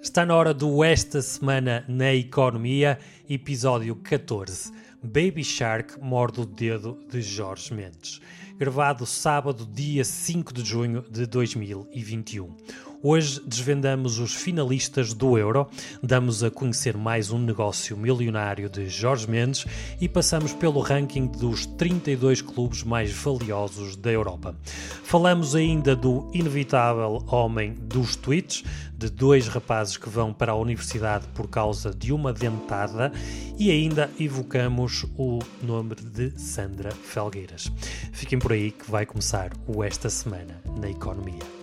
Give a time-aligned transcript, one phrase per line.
[0.00, 4.72] Está na hora do Esta Semana na Economia, episódio 14.
[5.02, 8.20] Baby Shark morde o dedo de Jorge Mendes.
[8.56, 12.54] Gravado sábado, dia 5 de junho de 2021.
[13.00, 15.68] Hoje desvendamos os finalistas do Euro,
[16.02, 19.64] damos a conhecer mais um negócio milionário de Jorge Mendes
[20.00, 24.56] e passamos pelo ranking dos 32 clubes mais valiosos da Europa.
[25.04, 28.64] Falamos ainda do inevitável homem dos tweets,
[28.96, 33.12] de dois rapazes que vão para a universidade por causa de uma dentada
[33.56, 37.70] e ainda evocamos o nome de Sandra Felgueiras.
[38.12, 41.57] Fiquem por aí que vai começar o Esta Semana na Economia.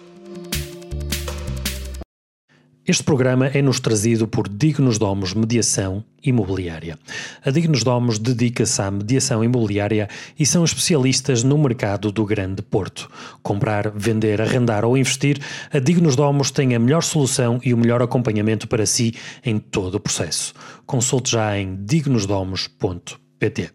[2.88, 7.00] Este programa é-nos trazido por Dignos Domos Mediação Imobiliária.
[7.44, 13.10] A Dignos Domos dedica-se à mediação imobiliária e são especialistas no mercado do Grande Porto.
[13.42, 15.42] Comprar, vender, arrendar ou investir,
[15.74, 19.96] a Dignos Domos tem a melhor solução e o melhor acompanhamento para si em todo
[19.96, 20.54] o processo.
[20.86, 23.72] Consulte já em dignosdomos.pt.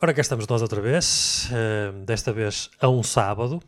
[0.00, 3.62] Ora, cá estamos nós outra vez, uh, desta vez a um sábado.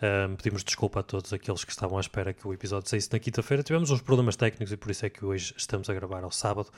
[0.00, 3.18] Um, pedimos desculpa a todos aqueles que estavam à espera que o episódio saísse na
[3.18, 3.62] quinta-feira.
[3.64, 6.68] Tivemos uns problemas técnicos e por isso é que hoje estamos a gravar ao sábado.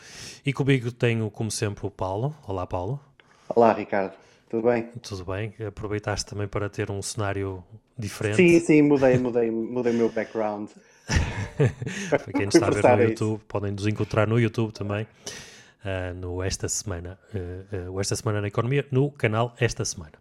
[0.44, 2.34] E comigo tenho, como sempre, o Paulo.
[2.46, 2.98] Olá, Paulo.
[3.48, 4.14] Olá, Ricardo.
[4.48, 4.84] Tudo bem?
[5.02, 5.54] Tudo bem.
[5.66, 7.62] Aproveitaste também para ter um cenário
[7.96, 8.36] diferente.
[8.36, 10.70] Sim, sim, mudei, mudei, mudei o meu background.
[12.08, 15.06] para quem está a ver no YouTube, podem nos encontrar no YouTube também.
[15.84, 20.12] Uh, no Esta Semana, uh, uh, Esta Semana na Economia, no canal Esta Semana.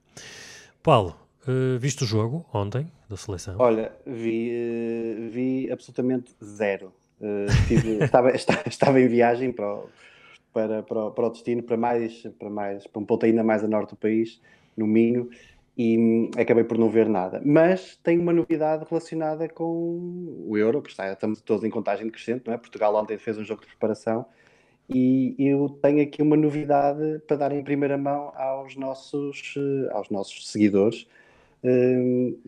[0.82, 3.56] Paulo, Uh, viste o jogo ontem da seleção?
[3.60, 6.94] Olha, vi, uh, vi absolutamente zero.
[7.20, 9.90] Uh, tive, estava, estava em viagem para o,
[10.52, 13.64] para, para, o, para o destino, para mais, para mais, para um ponto ainda mais
[13.64, 14.42] a norte do país,
[14.76, 15.30] no Minho,
[15.78, 17.42] e hum, acabei por não ver nada.
[17.46, 22.44] Mas tenho uma novidade relacionada com o Euro, que está, estamos todos em contagem crescente,
[22.48, 22.58] não é?
[22.58, 24.26] Portugal ontem fez um jogo de preparação
[24.90, 29.56] e eu tenho aqui uma novidade para dar em primeira mão aos nossos,
[29.92, 31.08] aos nossos seguidores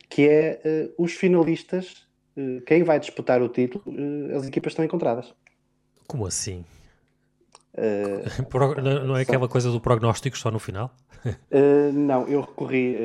[0.10, 0.62] que é
[0.98, 2.08] uh, os finalistas,
[2.38, 5.34] uh, quem vai disputar o título, uh, as equipas estão encontradas.
[6.08, 6.64] Como assim?
[9.06, 10.94] não é aquela coisa do prognóstico só no final?
[11.94, 12.96] não, eu recorri,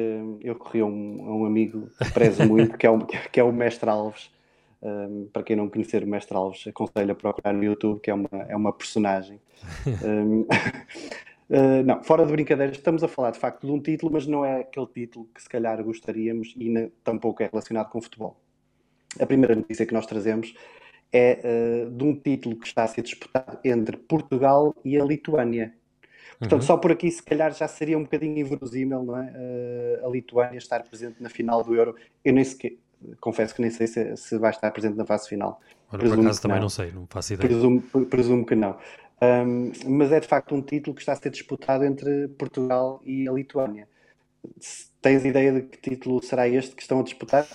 [0.41, 2.99] eu recorri a um, a um, amigo que prezo muito, que é, o,
[3.31, 4.31] que é o Mestre Alves.
[4.83, 8.15] Um, para quem não conhecer o Mestre Alves, aconselho a procurar no YouTube, que é
[8.15, 9.41] uma, é uma personagem.
[10.05, 10.47] um,
[11.49, 14.45] Uh, não, fora de brincadeiras, estamos a falar de facto de um título, mas não
[14.45, 18.41] é aquele título que se calhar gostaríamos e nem, tampouco é relacionado com futebol.
[19.21, 20.55] A primeira notícia que nós trazemos
[21.13, 25.73] é uh, de um título que está a ser disputado entre Portugal e a Lituânia.
[26.39, 26.67] Portanto, uhum.
[26.67, 29.33] só por aqui se calhar já seria um bocadinho inverosímil, não é?
[30.03, 31.95] Uh, a Lituânia estar presente na final do Euro.
[32.25, 32.73] Eu nem sequer,
[33.21, 35.61] confesso que nem sei se, se vai estar presente na fase final.
[35.93, 36.63] Ora, por acaso também não.
[36.63, 37.49] não sei, não faço ideia.
[37.49, 38.77] Presumo, presumo que não.
[39.21, 43.29] Um, mas é de facto um título que está a ser disputado entre Portugal e
[43.29, 43.89] a Lituânia.
[45.01, 47.47] Tens ideia de que título será este que estão a disputar?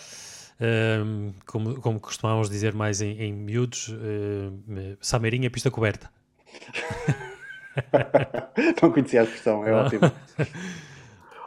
[0.59, 6.09] Um, como, como costumávamos dizer mais em, em miúdos, uh, Sameirinha pista coberta.
[8.81, 10.01] Não conhecia a expressão, é ótimo.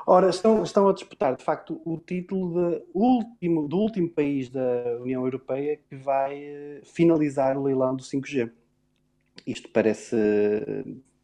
[0.06, 5.24] Ora, estão, estão a disputar de facto o título último, do último país da União
[5.24, 8.50] Europeia que vai eh, finalizar o leilão do 5G.
[9.46, 10.16] Isto parece,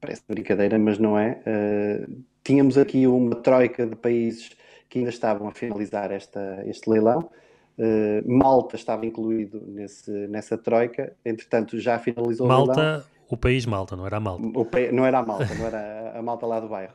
[0.01, 1.41] parece brincadeira, mas não é.
[1.47, 4.51] Uh, tínhamos aqui uma troika de países
[4.89, 7.31] que ainda estavam a finalizar esta, este leilão.
[7.79, 13.05] Uh, Malta estava incluído nesse, nessa troika, entretanto já finalizou Malta, o leilão.
[13.29, 14.43] o país Malta, não era a Malta.
[14.45, 16.95] O, não era a Malta, não era a Malta lá do bairro.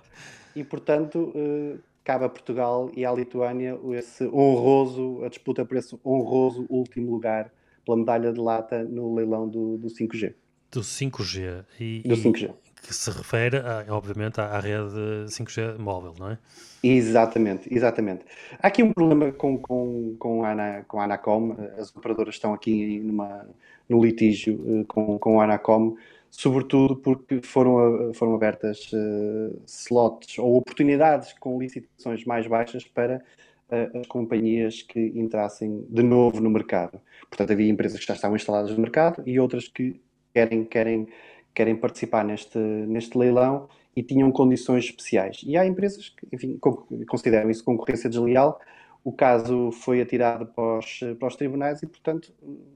[0.56, 5.98] E portanto, uh, cabe a Portugal e à Lituânia esse honroso, a disputa por esse
[6.06, 7.52] honroso último lugar
[7.84, 10.34] pela medalha de lata no leilão do, do 5G
[10.76, 11.66] do 5G.
[11.80, 12.54] E, do 5G.
[12.86, 16.38] que se refere, a, obviamente, à, à rede 5G móvel, não é?
[16.84, 18.26] Exatamente, exatamente.
[18.62, 22.54] Há aqui um problema com, com, com, a, Ana, com a Anacom, as operadoras estão
[22.54, 23.48] aqui numa,
[23.90, 25.96] no litígio eh, com, com a Anacom,
[26.30, 33.24] sobretudo porque foram, foram abertas uh, slots ou oportunidades com licitações mais baixas para
[33.72, 37.02] uh, as companhias que entrassem de novo no mercado.
[37.30, 40.00] Portanto, havia empresas que já estavam instaladas no mercado e outras que
[40.36, 41.08] querem, querem,
[41.54, 45.42] querem participar neste, neste leilão e tinham condições especiais.
[45.46, 46.60] E há empresas que, enfim,
[47.08, 48.60] consideram isso concorrência desleal.
[49.02, 52.34] O caso foi atirado para os, para os tribunais e, portanto,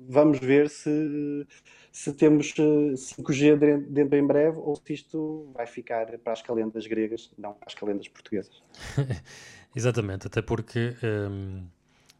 [0.08, 1.46] vamos ver se,
[1.92, 6.86] se temos 5G eh, dentro em breve ou se isto vai ficar para as calendas
[6.88, 8.62] gregas, não para as calendas portuguesas.
[9.76, 10.96] Exatamente, até porque.
[11.04, 11.79] Hum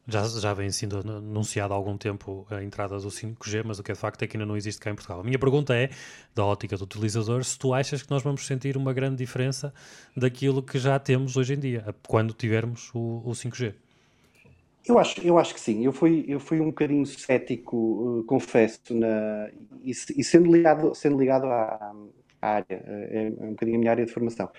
[0.09, 3.91] Já, já vem sendo anunciado há algum tempo a entrada do 5G, mas o que
[3.91, 5.19] é de facto é que ainda não existe cá em Portugal.
[5.19, 5.89] A minha pergunta é,
[6.33, 9.71] da ótica do utilizador, se tu achas que nós vamos sentir uma grande diferença
[10.17, 13.75] daquilo que já temos hoje em dia, quando tivermos o, o 5G.
[14.88, 15.85] Eu acho, eu acho que sim.
[15.85, 19.50] Eu fui, eu fui um bocadinho cético, uh, confesso, na,
[19.83, 21.94] e, e, sendo ligado, sendo ligado à,
[22.41, 24.50] à área, é, é um bocadinho a minha área de formação.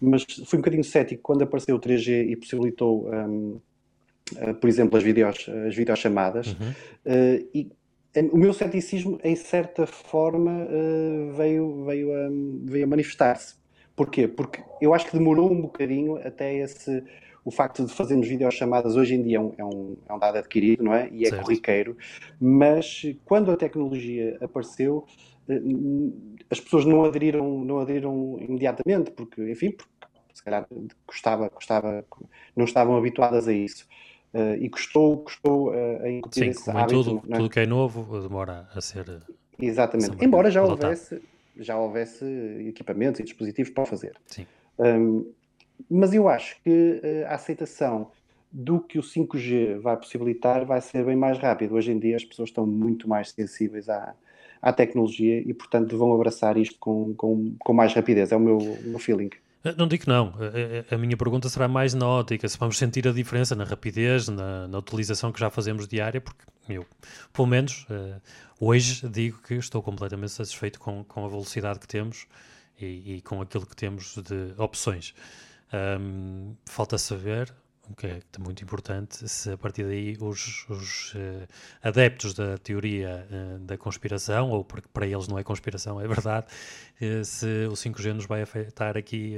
[0.00, 3.60] Mas fui um bocadinho cético quando apareceu o 3G e possibilitou, um,
[4.60, 6.48] por exemplo, as, videos, as videochamadas.
[6.48, 6.70] Uhum.
[7.06, 7.72] Uh, e
[8.32, 12.28] o meu ceticismo, em certa forma, uh, veio, veio a,
[12.64, 13.54] veio a manifestar-se.
[13.94, 14.26] Porquê?
[14.26, 17.02] Porque eu acho que demorou um bocadinho até esse
[17.44, 20.38] o facto de fazermos videochamadas hoje em dia é um, é um, é um dado
[20.38, 21.08] adquirido, não é?
[21.10, 21.42] E é certo.
[21.42, 21.96] corriqueiro,
[22.38, 25.06] mas quando a tecnologia apareceu,
[25.48, 25.60] eh,
[26.50, 29.90] as pessoas não aderiram, não aderiram imediatamente, porque, enfim, porque,
[30.34, 30.66] se calhar
[31.06, 32.04] custava, custava,
[32.54, 33.86] não estavam habituadas a isso.
[34.32, 37.02] Uh, e custou, custou uh, a incutir Sim, esse hábito.
[37.02, 37.36] Tudo, é?
[37.36, 39.20] tudo que é novo demora a ser.
[39.58, 40.24] Exatamente.
[40.24, 41.20] Embora já houvesse,
[41.56, 42.24] já houvesse
[42.68, 44.16] equipamentos e dispositivos para fazer.
[44.26, 44.46] Sim.
[44.78, 45.26] Um,
[45.90, 48.10] mas eu acho que a aceitação
[48.52, 51.74] do que o 5G vai possibilitar vai ser bem mais rápido.
[51.74, 54.14] Hoje em dia as pessoas estão muito mais sensíveis à,
[54.60, 58.32] à tecnologia e, portanto, vão abraçar isto com, com, com mais rapidez.
[58.32, 59.30] É o meu, meu feeling.
[59.64, 60.34] Eh, não digo não.
[60.90, 64.28] A, a, minha pergunta será mais na ótica, se vamos sentir a diferença na rapidez,
[64.28, 66.86] na, na utilização que já fazemos diária, porque eu,
[67.32, 67.86] pelo menos,
[68.60, 72.26] hoje digo que estou completamente satisfeito com, com a velocidade que temos
[72.80, 75.14] e, e com aquilo que temos de opções.
[75.72, 77.52] Um, falta saber,
[77.88, 81.46] o que é muito importante, se a partir daí os, os uh,
[81.82, 86.46] adeptos da teoria uh, da conspiração, ou porque para eles não é conspiração, é verdade,
[87.00, 89.36] uh, se o 5G nos vai afetar aqui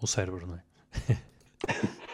[0.00, 0.62] o cérebro, não é?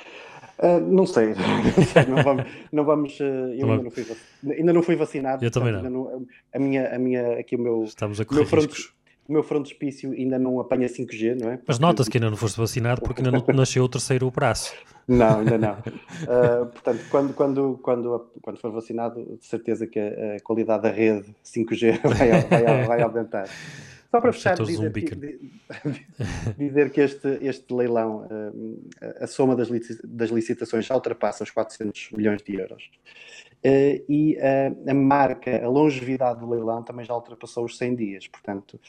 [0.91, 1.29] Não sei,
[2.07, 4.07] não vamos, não vamos eu ainda, não fui,
[4.45, 5.43] ainda não fui vacinado.
[5.43, 5.89] Eu também não.
[5.89, 6.27] não.
[6.53, 8.93] a minha, a minha, aqui o meu, Estamos a correr meu riscos
[9.31, 11.57] o meu frontispício ainda não apanha 5G, não é?
[11.57, 11.67] Porque...
[11.69, 14.75] Mas nota-se que ainda não foste vacinado porque ainda não nasceu o terceiro braço.
[15.09, 15.73] Não, ainda não.
[15.73, 20.89] Uh, portanto, quando, quando, quando, quando for vacinado, de certeza que a, a qualidade da
[20.89, 23.49] rede 5G vai, vai, vai aumentar.
[24.09, 25.17] Só para fechar, dizer que,
[26.57, 29.69] dizer que este, este leilão, ah, a soma das,
[30.05, 32.89] das licitações já ultrapassa os 400 milhões de euros.
[33.63, 38.27] Uh, e uh, a marca, a longevidade do leilão também já ultrapassou os 100 dias.
[38.27, 38.81] Portanto,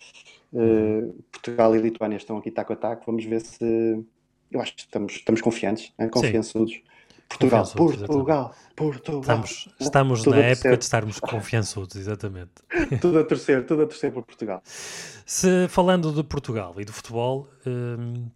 [0.53, 3.03] uh, Portugal e Lituânia estão aqui taco a taco.
[3.05, 4.01] Vamos ver se.
[4.49, 6.09] Eu acho que estamos, estamos confiantes, hein?
[6.09, 6.81] confiançudos.
[7.27, 9.21] Portugal, Portugal, Portugal.
[9.21, 12.51] Estamos, estamos na época de estarmos confiançudos, exatamente.
[12.99, 14.61] tudo a torcer, tudo a torcer por Portugal.
[14.65, 18.27] Se falando de Portugal e do futebol, hum,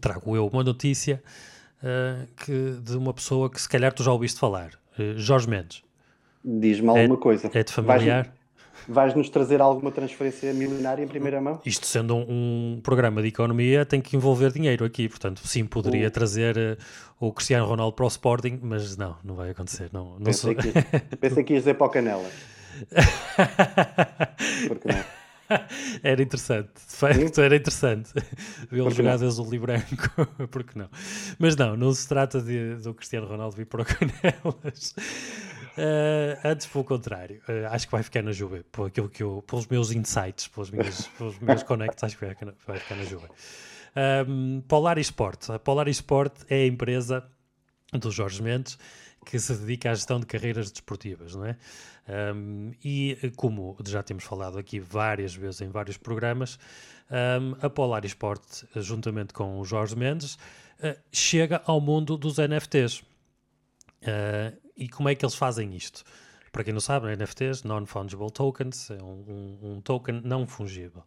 [0.00, 1.22] trago eu uma notícia
[2.38, 4.70] que, de uma pessoa que se calhar tu já ouviste falar.
[4.98, 5.82] Eh, Jorge Mendes.
[6.44, 7.50] Diz-me alguma é, coisa.
[7.52, 8.32] É de familiar?
[8.88, 11.60] Vais-nos trazer alguma transferência milionária em primeira mão?
[11.66, 15.08] Isto sendo um, um, programa de economia, tem que envolver dinheiro aqui.
[15.08, 16.76] Portanto, sim, poderia trazer uh,
[17.18, 19.90] o Cristiano Ronaldo para o Sporting, mas não, não vai acontecer.
[19.92, 20.72] Não, não pensei, sou...
[20.72, 22.30] que, pensei que ias dizer para o Canela.
[24.68, 25.15] Porque não?
[26.02, 28.10] Era interessante, de facto, era interessante
[28.70, 30.88] vê-lo jogar azul e branco, porque não?
[31.38, 34.94] Mas não, não se trata de, do Cristiano Ronaldo vir para o Canelas.
[35.78, 39.44] Uh, antes, pelo contrário, uh, acho que vai ficar na Juve, por aquilo que eu,
[39.46, 43.04] pelos meus insights, pelos meus, pelos meus connects, acho que vai ficar, vai ficar na
[43.04, 43.26] Juve.
[44.28, 45.50] Um, Polar Sport.
[45.50, 47.24] A Polar Sport é a empresa
[47.92, 48.78] do Jorge Mendes
[49.26, 51.56] que se dedica à gestão de carreiras desportivas, não é?
[52.08, 56.58] Um, e como já temos falado aqui várias vezes em vários programas,
[57.10, 63.00] um, a Polar Sport, juntamente com o Jorge Mendes, uh, chega ao mundo dos NFTs.
[63.00, 66.04] Uh, e como é que eles fazem isto?
[66.52, 71.02] Para quem não sabe, NFTs, Non-Fungible Tokens, é um, um, um token não fungível.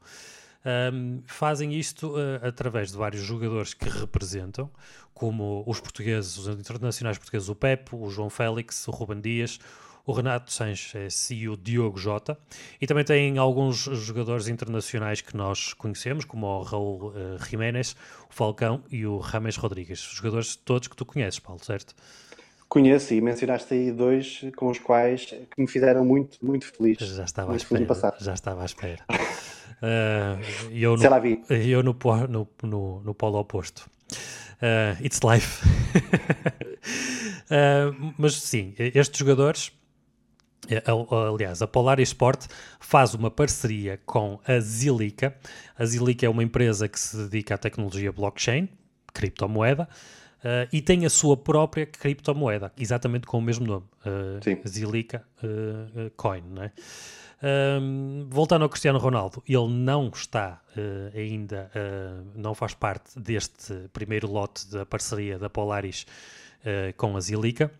[0.65, 4.69] Um, fazem isto uh, através de vários jogadores que representam,
[5.13, 9.59] como os portugueses, os internacionais portugueses, o Pepe, o João Félix, o Ruben Dias,
[10.05, 12.37] o Renato Sanches e o Diogo Jota.
[12.81, 17.95] E também tem alguns jogadores internacionais que nós conhecemos, como o Raul uh, Jiménez,
[18.29, 19.99] o Falcão e o Rames Rodrigues.
[19.99, 21.95] Jogadores todos que tu conheces, Paulo, certo?
[22.67, 26.97] Conheço e mencionaste aí dois com os quais que me fizeram muito, muito feliz.
[26.99, 28.15] Já estava à espera.
[28.19, 29.05] Já estava à espera.
[29.81, 31.03] uh, eu no,
[31.49, 33.89] eu no, no, no, no polo oposto.
[34.61, 35.65] Uh, it's life.
[37.49, 39.71] uh, mas sim, estes jogadores,
[41.31, 42.47] aliás, a Polar Sport
[42.79, 45.35] faz uma parceria com a Zilica.
[45.77, 48.67] A Zilica é uma empresa que se dedica à tecnologia blockchain,
[49.13, 49.87] criptomoeda.
[50.39, 56.09] Uh, e tem a sua própria criptomoeda, exatamente com o mesmo nome, uh, Zilica uh,
[56.15, 56.43] Coin.
[58.27, 60.61] Voltando ao Cristiano Ronaldo, ele não está
[61.15, 61.71] ainda,
[62.35, 66.05] não faz parte deste primeiro lote da parceria da Polaris
[66.97, 67.71] com a Zilica.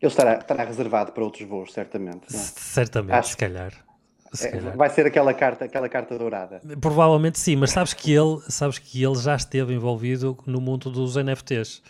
[0.00, 2.24] Ele estará, estará reservado para outros voos, certamente.
[2.26, 2.36] É?
[2.36, 3.30] Certamente, Acho...
[3.30, 3.72] se calhar.
[4.40, 6.60] É, vai ser aquela carta, aquela carta dourada.
[6.80, 11.16] Provavelmente sim, mas sabes que ele, sabes que ele já esteve envolvido no mundo dos
[11.16, 11.82] NFTs.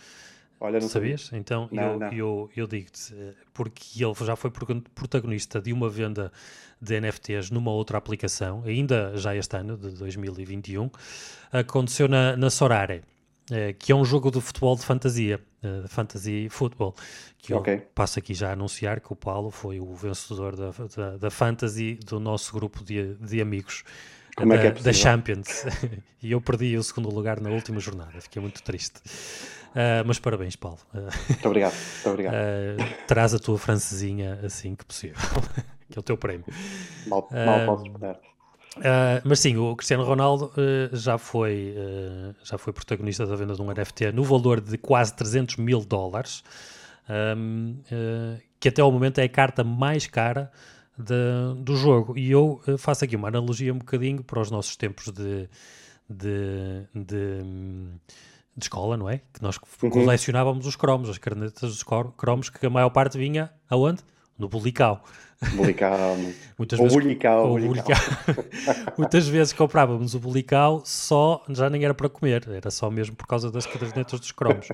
[0.63, 1.25] Olha, não sabias?
[1.25, 1.39] Sabia.
[1.39, 2.13] Então não, eu, não.
[2.13, 3.13] eu, eu digo-te,
[3.53, 4.51] porque ele já foi
[4.95, 6.31] protagonista de uma venda
[6.81, 10.89] de NFTs numa outra aplicação, ainda já este ano, de 2021,
[11.51, 13.03] aconteceu na, na Sorare.
[13.51, 16.95] Eh, que é um jogo de futebol de fantasia, uh, fantasy football,
[17.37, 17.75] que okay.
[17.75, 21.29] eu passo aqui já a anunciar que o Paulo foi o vencedor da, da, da
[21.29, 23.83] fantasy do nosso grupo de, de amigos
[24.37, 25.65] Como é da, é da Champions.
[26.23, 29.01] e eu perdi o segundo lugar na última jornada, fiquei muito triste.
[29.73, 30.79] Uh, mas parabéns, Paulo.
[31.29, 31.73] muito obrigado.
[31.73, 32.35] Muito obrigado.
[33.07, 35.17] traz a tua francesinha assim que possível,
[35.89, 36.45] que é o teu prémio.
[37.07, 38.19] Mal, mal posso esperar.
[38.77, 43.53] Uh, mas sim, o Cristiano Ronaldo uh, já, foi, uh, já foi protagonista da venda
[43.53, 46.43] de um NFT no valor de quase 300 mil dólares,
[47.37, 47.75] um,
[48.59, 50.51] que até ao momento é a carta mais cara
[50.97, 52.17] de, do jogo.
[52.17, 55.47] E eu faço aqui uma analogia um bocadinho para os nossos tempos de,
[56.09, 57.43] de, de,
[58.55, 59.17] de escola, não é?
[59.33, 59.89] Que nós uhum.
[59.89, 61.83] colecionávamos os cromos, as cadernetas dos
[62.17, 64.01] cromos, que a maior parte vinha aonde?
[64.37, 65.03] No Bulical.
[65.55, 66.17] Bulical.
[66.57, 67.97] Muitas ou vezes, bulical, ou bulical.
[68.97, 73.27] Muitas vezes comprávamos o bulical só, já nem era para comer, era só mesmo por
[73.27, 74.67] causa das cadernetas dos cromos.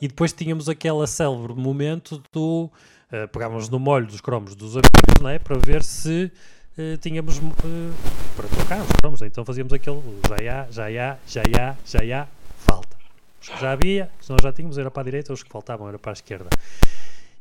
[0.00, 2.70] E depois tínhamos aquele célebre momento do.
[3.12, 5.38] Uh, pegávamos no molho dos cromos dos amigos, não é?
[5.38, 6.30] Para ver se
[6.78, 7.38] uh, tínhamos.
[7.38, 7.92] Uh,
[8.36, 9.26] para trocar os cromos, né?
[9.26, 10.90] então fazíamos aquele já já
[11.26, 12.26] já há, já há,
[12.58, 12.99] falta.
[13.40, 15.88] Os que já havia, se nós já tínhamos, era para a direita, os que faltavam
[15.88, 16.50] era para a esquerda.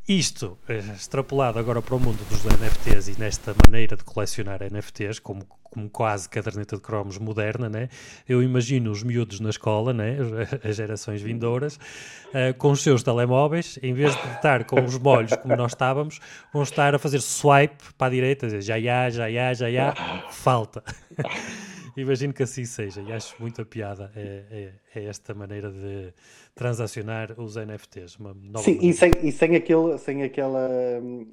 [0.10, 5.20] Isto, eh, extrapolado agora para o mundo dos NFTs e nesta maneira de colecionar NFTs,
[5.20, 7.90] como, como quase caderneta de cromos moderna, né?
[8.28, 10.18] eu imagino os miúdos na escola, né?
[10.68, 15.36] as gerações vindouras, uh, com os seus telemóveis, em vez de estar com os molhos
[15.36, 16.20] como nós estávamos,
[16.52, 20.32] vão estar a fazer swipe para a direita, dizer, já há, já há, já há,
[20.32, 20.84] falta.
[21.98, 24.44] Imagino que assim seja, e acho muito a piada é,
[24.94, 26.14] é, é esta maneira de
[26.56, 28.18] transacionar os NFTs.
[28.58, 30.70] Sim, e sem, e sem, aquele, sem aquela,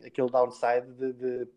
[0.05, 1.49] aquele downside de, de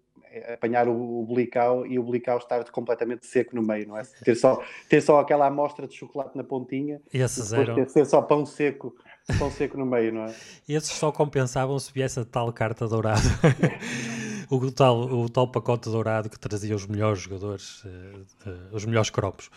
[0.53, 4.03] apanhar o, o blical e o blical estar completamente seco no meio, não é?
[4.24, 8.06] Ter só, ter só aquela amostra de chocolate na pontinha e, esses e ter, ser
[8.06, 8.96] só pão seco,
[9.38, 10.36] pão seco no meio, não é?
[10.68, 13.22] Esses só compensavam se viesse a tal carta dourada.
[14.50, 18.25] o, tal, o tal pacote dourado que trazia os melhores jogadores, uh,
[18.72, 19.50] os melhores cromos.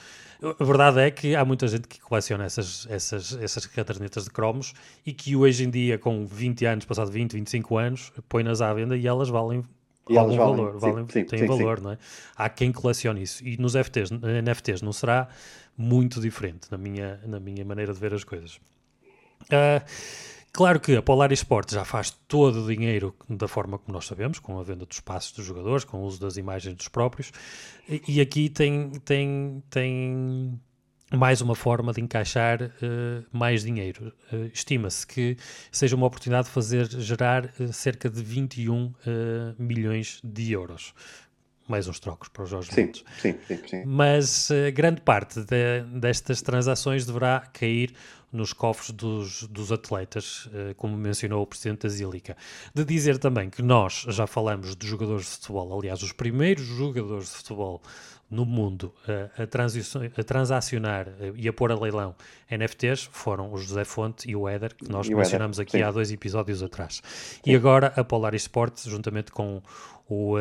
[0.59, 4.75] A verdade é que há muita gente que coleciona essas, essas, essas cadernetas de cromos
[5.07, 8.97] e que hoje em dia, com 20 anos, passado 20, 25 anos, põe-nas à venda
[8.97, 9.65] e elas valem
[10.09, 11.85] e algum valem, valor, valem, sim, têm sim, valor, sim.
[11.85, 11.99] não é?
[12.37, 13.47] Há quem colecione isso.
[13.47, 15.29] E nos FTs, NFTs não será
[15.79, 18.57] muito diferente na minha, na minha maneira de ver as coisas.
[19.45, 19.83] Uh,
[20.52, 24.38] Claro que a Polaris Sport já faz todo o dinheiro da forma como nós sabemos,
[24.38, 27.32] com a venda dos passos dos jogadores, com o uso das imagens dos próprios,
[28.06, 30.61] e, aqui tem, tem, tem
[31.11, 34.12] mais uma forma de encaixar uh, mais dinheiro.
[34.30, 35.38] Uh, Estima-se que
[35.71, 38.92] seja uma oportunidade de fazer gerar uh, cerca de 21
[39.59, 40.92] milhões de euros.
[41.66, 46.42] Mais uns trocos para os Jorge sim, sim, sim, sim, Mas grande parte de, destas
[46.42, 47.94] transações deverá cair
[48.33, 52.37] nos cofres dos, dos atletas, uh, como mencionou o presidente da Zílica.
[52.75, 57.27] De dizer também que nós já falamos de jogadores de futebol, aliás, os primeiros jogadores
[57.27, 57.83] de futebol
[58.31, 62.15] no mundo uh, a, a, transacionar uh, e a pôr a leilão
[62.51, 65.83] NFTs foram o José Fonte e o Éder, que nós mencionamos aqui sim.
[65.83, 67.03] há dois episódios atrás.
[67.05, 67.41] Sim.
[67.45, 69.62] E agora a Polaris Sports, juntamente com
[70.09, 70.37] o,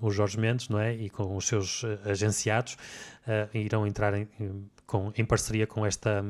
[0.00, 0.94] o Jorge Mendes não é?
[0.94, 2.76] e com os seus agenciados,
[3.54, 4.28] irão entrar em,
[4.84, 6.24] com, em parceria com esta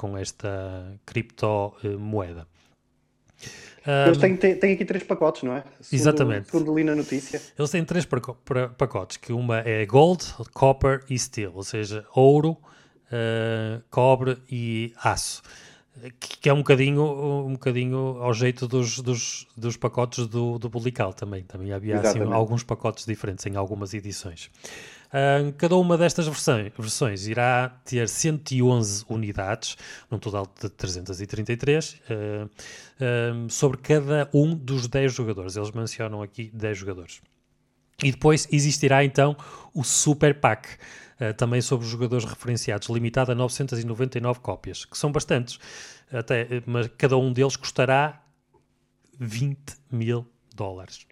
[0.00, 2.46] com esta criptomoeda.
[4.06, 5.64] Eles têm, têm, têm, aqui três pacotes, não é?
[5.78, 6.50] Segundo, exatamente.
[6.50, 7.40] Segundo li na notícia.
[7.58, 8.06] Eles têm três
[8.78, 15.42] pacotes, que uma é Gold, Copper e Steel, ou seja, ouro, uh, cobre e aço.
[16.18, 17.02] Que, é um bocadinho,
[17.46, 21.42] um bocadinho ao jeito dos, dos, dos pacotes do, do Bulical também.
[21.42, 24.50] Também havia assim, alguns pacotes diferentes em algumas edições.
[25.58, 29.76] Cada uma destas versões, irá ter 111 unidades,
[30.08, 35.56] num total de 333, uh, uh, sobre cada um dos 10 jogadores.
[35.56, 37.20] Eles mencionam aqui 10 jogadores.
[38.04, 39.36] E depois existirá então
[39.74, 40.68] o Super Pack,
[41.20, 45.58] uh, também sobre os jogadores referenciados, limitado a 999 cópias, que são bastantes,
[46.12, 48.22] até, mas cada um deles custará
[49.18, 49.58] 20
[49.90, 50.24] mil
[50.54, 51.09] dólares.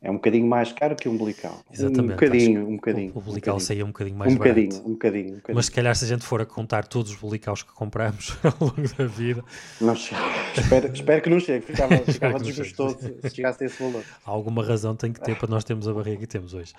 [0.00, 1.64] É um bocadinho mais caro que o umbilical.
[1.72, 2.00] Exatamente.
[2.00, 3.12] Um bocadinho, um bocadinho.
[3.14, 4.88] O umbilical um saía um bocadinho mais um bocadinho, barato.
[4.88, 5.56] Um bocadinho, um bocadinho.
[5.56, 8.54] Mas se calhar se a gente for a contar todos os umbilicaus que compramos ao
[8.60, 9.42] longo da vida...
[9.80, 11.64] Não espero, espero que não chegue.
[11.64, 14.04] Ficava, ficava desgostoso se chegasse a esse valor.
[14.24, 16.74] Alguma razão tem que ter para nós termos a barriga que temos hoje.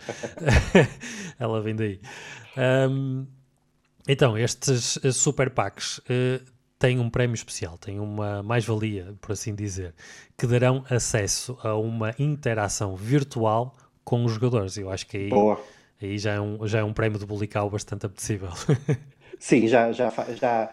[1.40, 2.00] Ela vem daí.
[2.90, 3.26] Um,
[4.08, 5.98] então, estes super packs...
[6.00, 9.94] Uh, têm um prémio especial, têm uma mais-valia, por assim dizer,
[10.38, 14.78] que darão acesso a uma interação virtual com os jogadores.
[14.78, 15.30] Eu acho que aí,
[16.02, 18.50] aí já, é um, já é um prémio de Bulical bastante apetecível.
[19.40, 20.72] Sim, já, já, já,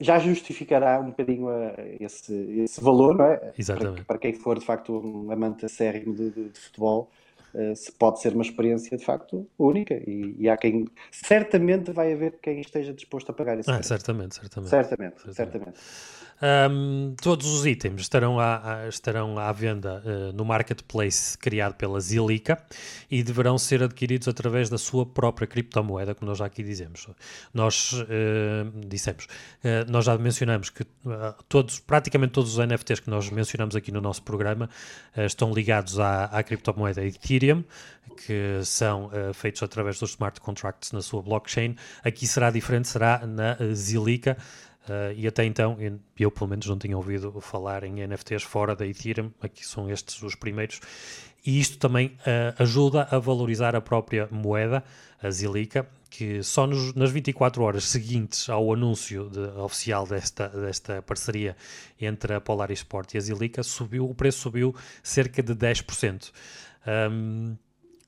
[0.00, 3.52] já justificará um bocadinho a, esse, esse valor, não é?
[3.58, 4.04] Exatamente.
[4.04, 7.10] Para, para quem for, de facto, um amante acérrimo de, de, de futebol,
[7.54, 12.12] Uh, se pode ser uma experiência de facto única e, e, há quem certamente vai
[12.12, 13.82] haver quem esteja disposto a pagar esse ah.
[13.82, 15.34] Certamente, certamente, certamente, certamente.
[15.34, 15.78] certamente.
[16.42, 22.62] Um, todos os itens estarão à, estarão à venda uh, no marketplace criado pela Zilica
[23.10, 27.06] e deverão ser adquiridos através da sua própria criptomoeda, como nós já aqui dizemos.
[27.54, 30.84] Nós uh, dissemos, uh, nós já mencionamos que
[31.48, 34.68] todos, praticamente todos os NFTs que nós mencionamos aqui no nosso programa
[35.16, 37.64] estão ligados à, à criptomoeda Ethereum,
[38.26, 41.76] que são feitos através dos smart contracts na sua blockchain.
[42.02, 44.36] Aqui será diferente, será na Zilica.
[44.88, 48.76] Uh, e até então, eu, eu, pelo menos não tinha ouvido falar em NFTs fora
[48.76, 50.80] da Ethereum, aqui são estes os primeiros,
[51.44, 54.84] e isto também uh, ajuda a valorizar a própria moeda,
[55.20, 61.02] a Zilica, que só nos, nas 24 horas seguintes ao anúncio de, oficial desta, desta
[61.02, 61.56] parceria
[62.00, 66.30] entre a Polaris Sport e a Zilica, subiu, o preço subiu cerca de 10%.
[67.10, 67.56] Um,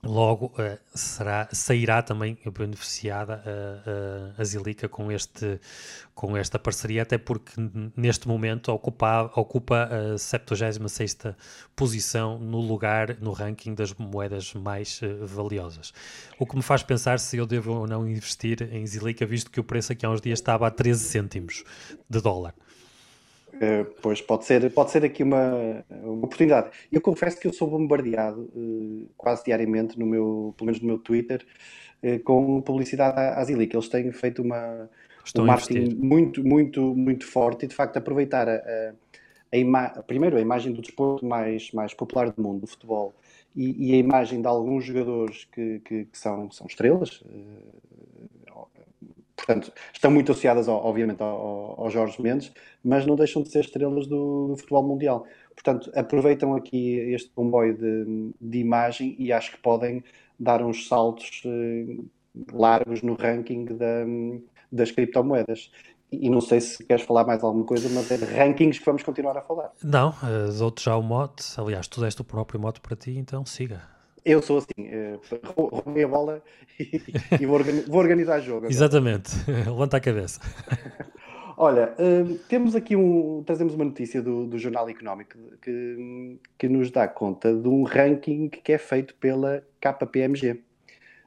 [0.00, 5.60] Logo, uh, será, sairá também beneficiada uh, uh, a Zilica com, este,
[6.14, 7.52] com esta parceria, até porque
[7.96, 11.18] neste momento ocupa, ocupa a 76
[11.74, 15.92] posição no lugar, no ranking das moedas mais valiosas.
[16.38, 19.58] O que me faz pensar se eu devo ou não investir em Zilica, visto que
[19.58, 21.64] o preço aqui há uns dias estava a 13 cêntimos
[22.08, 22.54] de dólar.
[23.54, 26.70] Uh, pois pode ser, pode ser aqui uma, uma oportunidade.
[26.92, 30.98] Eu confesso que eu sou bombardeado uh, quase diariamente, no meu, pelo menos no meu
[30.98, 31.44] Twitter,
[32.02, 33.74] uh, com publicidade à, à Zilic.
[33.74, 34.88] Eles têm feito uma,
[35.36, 38.92] um marketing muito, muito, muito forte e de facto aproveitar a, a,
[39.52, 43.14] a ima primeiro a imagem do desporto mais, mais popular do mundo, do futebol,
[43.56, 47.24] e, e a imagem de alguns jogadores que, que, que são, são estrelas
[49.38, 52.52] portanto, estão muito associadas, ao, obviamente, ao, ao, Jorge Mendes,
[52.84, 55.24] mas não deixam de ser estrelas do, do futebol mundial.
[55.54, 60.02] Portanto, aproveitam aqui este comboio de, de, imagem e acho que podem
[60.38, 61.96] dar uns saltos eh,
[62.52, 64.04] largos no ranking da,
[64.70, 65.70] das criptomoedas.
[66.10, 69.02] E não sei se queres falar mais alguma coisa, mas é de rankings que vamos
[69.02, 69.72] continuar a falar.
[69.84, 71.44] Não, uh, dou-te já o mote.
[71.58, 73.97] Aliás, tu deste o próprio mote para ti, então siga.
[74.28, 75.18] Eu sou assim, uh,
[75.70, 76.42] roubei a bola
[76.78, 77.00] e,
[77.40, 78.58] e vou, organi vou, organizar o jogo.
[78.58, 78.72] Agora.
[78.72, 80.38] Exatamente, levanta a cabeça.
[81.56, 83.42] Olha, uh, temos aqui um.
[83.42, 88.50] Trazemos uma notícia do, do Jornal Económico que, que nos dá conta de um ranking
[88.50, 90.60] que é feito pela KPMG.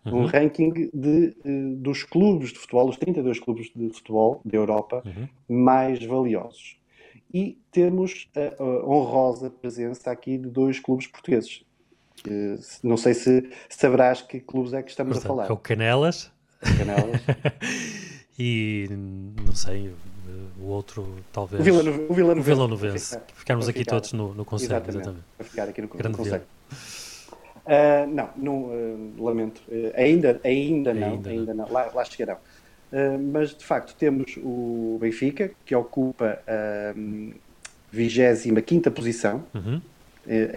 [0.05, 0.21] Uhum.
[0.21, 5.01] Um ranking de, uh, dos clubes de futebol, os 32 clubes de futebol da Europa
[5.03, 5.27] uhum.
[5.65, 6.79] mais valiosos.
[7.33, 11.63] E temos a, a honrosa presença aqui de dois clubes portugueses,
[12.83, 15.49] não sei se saberás que clubes é que estamos Portanto, a falar.
[15.49, 16.31] É o Canelas.
[16.77, 17.21] Canelas.
[18.37, 19.93] e não sei,
[20.59, 21.61] o outro talvez.
[21.61, 23.17] O Vila, o Vila, o Novense.
[23.33, 23.91] Ficarmos aqui ficar.
[23.91, 24.97] todos no, no conselho, exatamente.
[24.97, 25.25] exatamente.
[25.37, 26.43] Para ficar aqui no, Grande no conselho.
[27.61, 29.61] Uh, não, não uh, lamento.
[29.67, 31.65] Uh, ainda, ainda não, ainda, ainda não.
[31.65, 31.73] não.
[31.73, 32.37] Lá, lá chegarão.
[33.31, 37.33] mas de facto temos o Benfica, que ocupa a um,
[37.91, 39.81] 25 posição, uhum.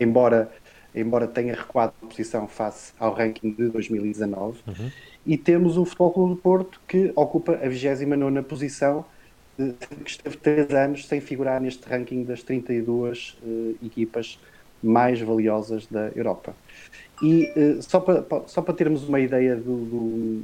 [0.00, 0.50] embora
[0.94, 4.60] embora tenha recuado a posição face ao ranking de 2019.
[4.66, 4.90] Uhum.
[5.26, 9.04] E temos o Futebol Clube do Porto, que ocupa a 29 posição,
[9.58, 9.72] eh,
[10.04, 14.38] que esteve três anos sem figurar neste ranking das 32 uh, equipas
[14.82, 16.54] mais valiosas da Europa.
[17.22, 20.42] E uh, só, para, só para termos uma ideia do, do,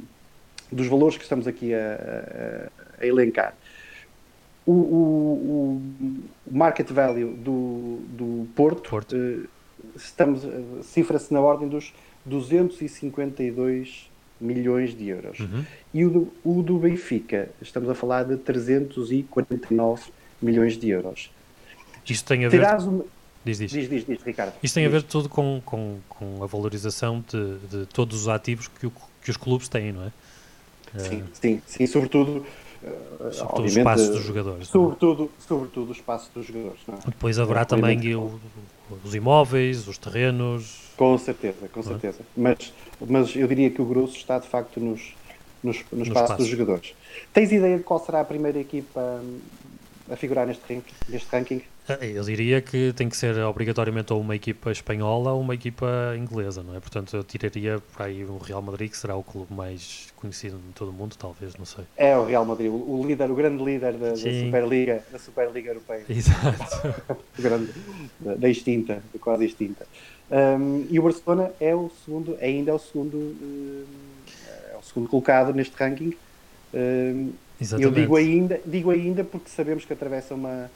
[0.71, 3.55] dos valores que estamos aqui a, a, a elencar,
[4.65, 5.81] o, o,
[6.47, 9.15] o, market value do, do Porto, Porto.
[9.15, 9.60] Uh,
[9.95, 10.41] estamos,
[10.83, 11.93] cifra-se na ordem dos
[12.25, 15.39] 252 milhões de euros.
[15.39, 15.65] Uhum.
[15.93, 20.03] E o do, o do Benfica, estamos a falar de 349
[20.41, 21.31] milhões de euros.
[22.07, 22.61] Isto tem a ver,
[23.43, 23.71] Diz, diz.
[23.71, 24.53] Diz, diz, diz, Ricardo.
[24.61, 24.93] Isto tem diz.
[24.93, 28.91] a ver tudo com, com, com a valorização de, de todos os ativos que, o,
[29.23, 30.11] que os clubes têm, não é?
[30.99, 32.45] Sim, sim, sim, sobretudo,
[32.83, 34.61] uh, sobretudo os espaços dos jogadores.
[34.67, 34.71] é?
[34.71, 36.79] Sobretudo, sobretudo o espaço dos jogadores.
[36.87, 37.09] É?
[37.09, 38.39] Depois haverá também o,
[39.03, 40.91] os imóveis, os terrenos.
[40.97, 42.19] Com certeza, com certeza.
[42.21, 42.25] É?
[42.35, 42.73] Mas,
[43.07, 45.13] mas eu diria que o grosso está de facto nos,
[45.63, 46.93] nos, no, no espaço, espaço, dos jogadores.
[47.33, 49.21] Tens ideia de qual será a primeira equipa
[50.11, 50.93] a figurar neste ranking?
[51.07, 51.61] Neste ranking?
[51.99, 56.61] Eu diria que tem que ser obrigatoriamente ou uma equipa espanhola ou uma equipa inglesa,
[56.61, 56.79] não é?
[56.79, 60.71] Portanto, eu tiraria para aí o Real Madrid, que será o clube mais conhecido em
[60.73, 61.83] todo o mundo, talvez, não sei.
[61.97, 66.05] É o Real Madrid, o líder, o grande líder da, da Superliga, da Superliga Europeia.
[66.07, 66.95] Exato.
[67.37, 67.73] grande,
[68.19, 69.85] da, da extinta, da quase extinta.
[70.29, 73.85] Um, e o Barcelona é o segundo, ainda é o segundo, um,
[74.71, 76.13] é o segundo colocado neste ranking.
[76.73, 77.31] Um,
[77.79, 80.69] eu digo ainda, digo ainda porque sabemos que atravessa uma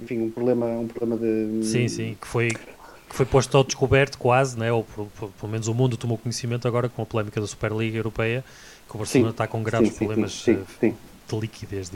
[0.00, 1.64] enfim, um problema, um problema de.
[1.66, 4.70] Sim, sim, que foi, que foi posto ao descoberto quase, né?
[4.72, 8.44] ou pelo menos o mundo tomou conhecimento agora com a polémica da Superliga Europeia,
[8.88, 10.94] que o Barcelona sim, está com graves sim, problemas sim, sim,
[11.28, 11.90] de liquidez,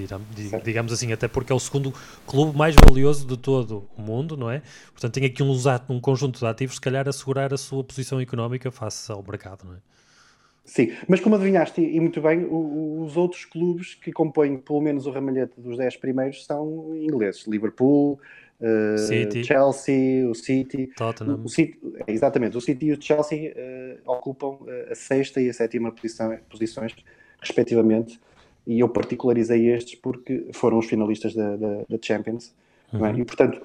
[0.64, 1.94] digamos assim, até porque é o segundo
[2.26, 4.60] clube mais valioso de todo o mundo, não é?
[4.92, 5.56] Portanto, tem aqui um,
[5.88, 9.74] um conjunto de ativos, se calhar, assegurar a sua posição económica face ao mercado, não
[9.74, 9.76] é?
[10.70, 15.10] Sim, mas como adivinhaste, e muito bem, os outros clubes que compõem pelo menos o
[15.10, 17.44] ramalhete dos 10 primeiros são ingleses.
[17.48, 18.20] Liverpool,
[18.60, 20.88] uh, Chelsea, o City.
[20.96, 21.42] Tottenham.
[21.44, 25.90] O, City, exatamente, o City e o Chelsea uh, ocupam a sexta e a sétima
[25.90, 26.94] posição, posições,
[27.40, 28.20] respectivamente.
[28.64, 32.54] E eu particularizei estes porque foram os finalistas da, da, da Champions.
[32.92, 33.06] Uhum.
[33.06, 33.18] É?
[33.18, 33.60] E, portanto,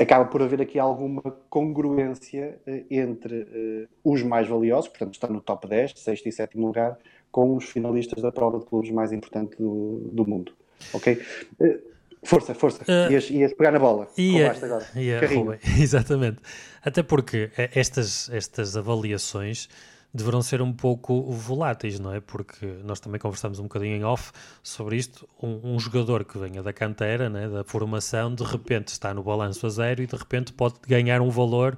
[0.00, 5.40] acaba por haver aqui alguma congruência uh, entre uh, os mais valiosos, portanto está no
[5.40, 6.98] top 10, sexto e sétimo lugar,
[7.30, 10.52] com os finalistas da prova de clubes mais importante do, do mundo.
[10.92, 11.20] Ok?
[11.60, 11.80] Uh,
[12.22, 12.84] força, força.
[13.10, 14.08] Ias, ias pegar na bola.
[14.16, 14.86] Ia, agora.
[14.96, 15.20] Ia,
[15.80, 16.38] exatamente.
[16.82, 19.68] Até porque estas, estas avaliações
[20.14, 22.20] deverão ser um pouco voláteis, não é?
[22.20, 24.30] Porque nós também conversamos um bocadinho em off
[24.62, 25.28] sobre isto.
[25.42, 29.66] Um, um, jogador que venha da cantera, né, da formação, de repente está no balanço
[29.66, 31.76] a zero e de repente pode ganhar um valor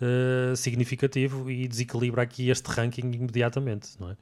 [0.00, 4.16] uh, significativo e desequilibra aqui este ranking imediatamente, não é?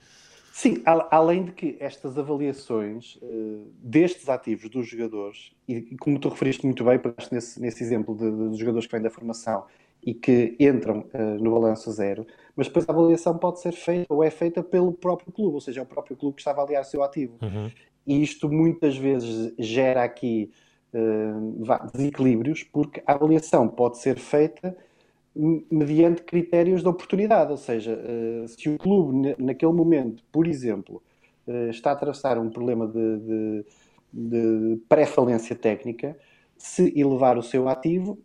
[0.52, 6.64] Sim, além de que estas avaliações uh, destes ativos dos jogadores, e, como tu referiste
[6.64, 6.98] muito bem,
[7.30, 9.66] nesse, nesse exemplo dos jogadores que vêm da formação
[10.02, 14.22] e que entram uh, no balanço zero, mas depois a avaliação pode ser feita ou
[14.22, 16.82] é feita pelo próprio clube, ou seja, é o próprio clube que está a avaliar
[16.82, 17.36] o seu ativo.
[17.42, 17.70] Uhum.
[18.06, 20.50] E isto muitas vezes gera aqui
[20.94, 24.76] uh, desequilíbrios, porque a avaliação pode ser feita
[25.70, 31.02] mediante critérios de oportunidade, ou seja, uh, se o clube naquele momento, por exemplo,
[31.70, 33.64] está a atravessar um problema de, de,
[34.12, 36.14] de pré-falência técnica,
[36.58, 38.18] se elevar o seu ativo,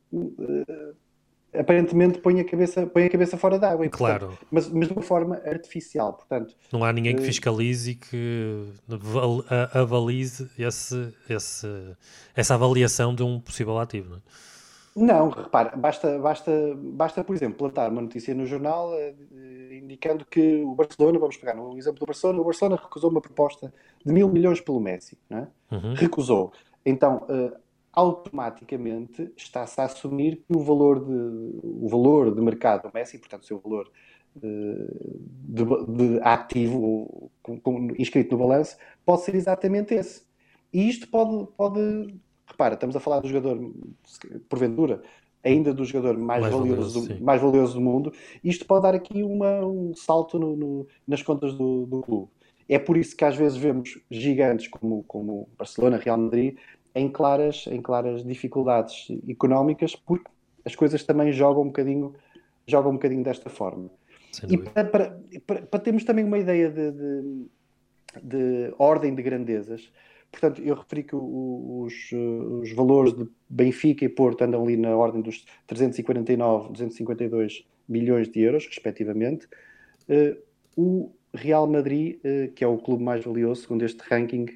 [1.58, 3.88] aparentemente põe a cabeça, põe a cabeça fora d'água.
[3.90, 4.28] Claro.
[4.28, 6.56] Portanto, mas, mas de uma forma artificial, portanto.
[6.72, 8.68] Não há ninguém que eh, fiscalize e que
[9.74, 11.68] avalize esse, esse,
[12.36, 14.22] essa avaliação de um possível ativo, não é?
[14.96, 20.62] Não, repara, basta, basta, basta, por exemplo, plantar uma notícia no jornal uh, indicando que
[20.64, 23.74] o Barcelona, vamos pegar no exemplo do Barcelona, o Barcelona recusou uma proposta
[24.06, 25.48] de mil milhões pelo Messi, não é?
[25.72, 25.94] Uhum.
[25.96, 26.54] Recusou.
[26.86, 27.58] Então, uh,
[27.94, 33.44] automaticamente está-se a assumir que o valor de, o valor de mercado do Messi, portanto,
[33.44, 33.90] o seu valor
[34.36, 38.76] de, de, ativo com, com, inscrito no balanço,
[39.06, 40.24] pode ser exatamente esse.
[40.74, 42.16] E isto pode, pode,
[42.48, 43.72] repara, estamos a falar do jogador,
[44.50, 45.04] porventura,
[45.44, 48.96] ainda do jogador mais, mais valioso, valioso do, mais valioso do mundo, isto pode dar
[48.96, 52.28] aqui uma, um salto no, no, nas contas do, do clube.
[52.68, 56.58] É por isso que às vezes vemos gigantes como, como Barcelona, Real Madrid,
[56.96, 60.30] em claras, em claras dificuldades económicas, porque
[60.66, 62.14] as coisas também jogam um bocadinho,
[62.68, 63.90] jogam um bocadinho desta forma.
[64.48, 67.46] E para, para, para, para, termos também uma ideia de, de,
[68.24, 69.92] de, ordem de grandezas,
[70.32, 72.12] portanto, eu referi que os,
[72.62, 78.42] os valores de Benfica e Porto andam ali na ordem dos 349, 252 milhões de
[78.42, 79.48] euros, respectivamente.
[80.10, 80.42] Uh,
[80.76, 84.48] o Real Madrid, uh, que é o clube mais valioso, segundo este ranking,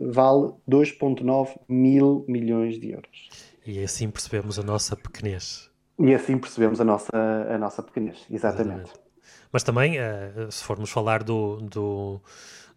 [0.00, 3.28] vale 2,9 mil milhões de euros.
[3.66, 5.68] E assim percebemos a nossa pequenez.
[5.98, 8.82] E assim percebemos a nossa, a nossa pequenez, exatamente.
[8.82, 9.06] exatamente.
[9.50, 12.20] Mas também, uh, se formos falar do, do,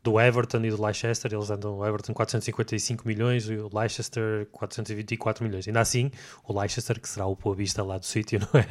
[0.01, 5.43] do, Everton e do Leicester, eles andam, o Everton 455 milhões e o Leicester 424
[5.43, 5.67] milhões.
[5.67, 6.09] Ainda assim,
[6.47, 8.63] o Leicester, que será o Boa Vista lá do sítio, não é?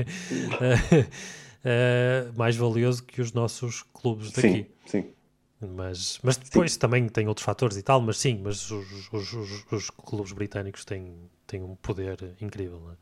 [2.30, 4.66] uh, mais valioso que os nossos clubes daqui.
[4.86, 5.12] Sim, sim.
[5.60, 6.78] Mas, mas depois sim.
[6.78, 10.84] também tem outros fatores e tal, mas sim, mas os, os, os, os clubes britânicos
[10.84, 11.16] têm,
[11.46, 12.94] têm um poder incrível né?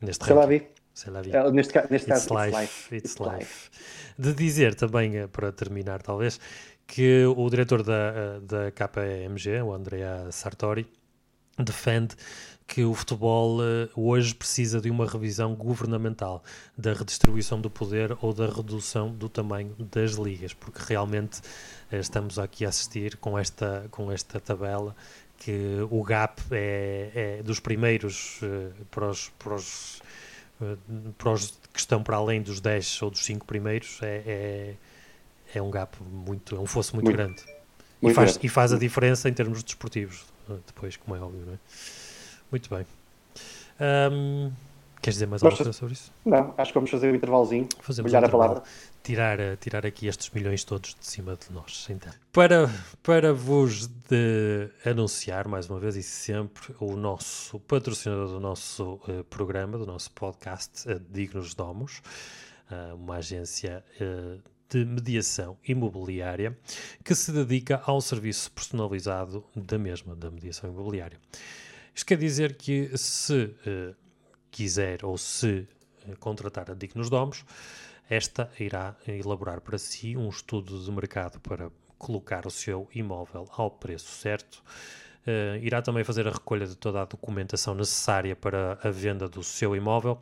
[0.00, 0.66] neste ranking.
[0.92, 2.94] Sei lá, uh, neste, neste it's caso, life, life.
[2.94, 3.38] It's, it's life.
[3.38, 3.70] life.
[4.16, 6.38] De dizer também, eh, para terminar, talvez,
[6.86, 10.86] que o diretor da, eh, da KPMG, o Andrea Sartori,
[11.58, 12.14] defende
[12.66, 16.42] que o futebol uh, hoje precisa de uma revisão governamental
[16.76, 22.38] da redistribuição do poder ou da redução do tamanho das ligas, porque realmente uh, estamos
[22.38, 24.96] aqui a assistir com esta, com esta tabela
[25.38, 30.02] que o gap é, é dos primeiros uh, para, os, para, os,
[31.18, 34.74] para os que estão para além dos 10 ou dos 5 primeiros é, é,
[35.54, 37.44] é, um gap muito, é um fosso muito, muito grande.
[38.00, 40.24] Muito e, faz, e faz a diferença em termos desportivos,
[40.66, 41.58] depois, como é óbvio, não é?
[42.54, 42.86] Muito bem.
[44.12, 44.52] Um,
[45.02, 46.12] queres dizer mais alguma coisa sobre isso?
[46.24, 47.68] Não, acho que vamos fazer um intervalozinho.
[47.80, 48.62] Fazemos um a palavra.
[49.02, 51.88] Tirar, tirar aqui estes milhões todos de cima de nós.
[51.90, 52.12] Então.
[52.32, 52.70] Para,
[53.02, 59.24] para vos de anunciar, mais uma vez e sempre, o nosso patrocinador do nosso uh,
[59.28, 62.02] programa, do nosso podcast, uh, Dignos Domos,
[62.70, 63.84] uh, uma agência
[64.70, 66.56] de mediação imobiliária
[67.02, 71.18] que se dedica ao serviço personalizado da mesma, da mediação imobiliária.
[71.94, 73.94] Isto quer dizer que se uh,
[74.50, 75.68] quiser ou se
[76.06, 77.44] uh, contratar a Dignos Domos,
[78.10, 83.70] esta irá elaborar para si um estudo de mercado para colocar o seu imóvel ao
[83.70, 84.62] preço certo.
[85.26, 89.42] Uh, irá também fazer a recolha de toda a documentação necessária para a venda do
[89.42, 90.20] seu imóvel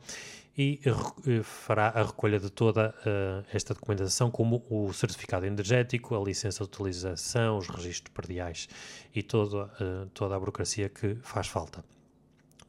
[0.57, 6.23] e uh, fará a recolha de toda uh, esta documentação, como o certificado energético, a
[6.23, 8.69] licença de utilização, os registros perdiais
[9.15, 11.85] e toda, uh, toda a burocracia que faz falta.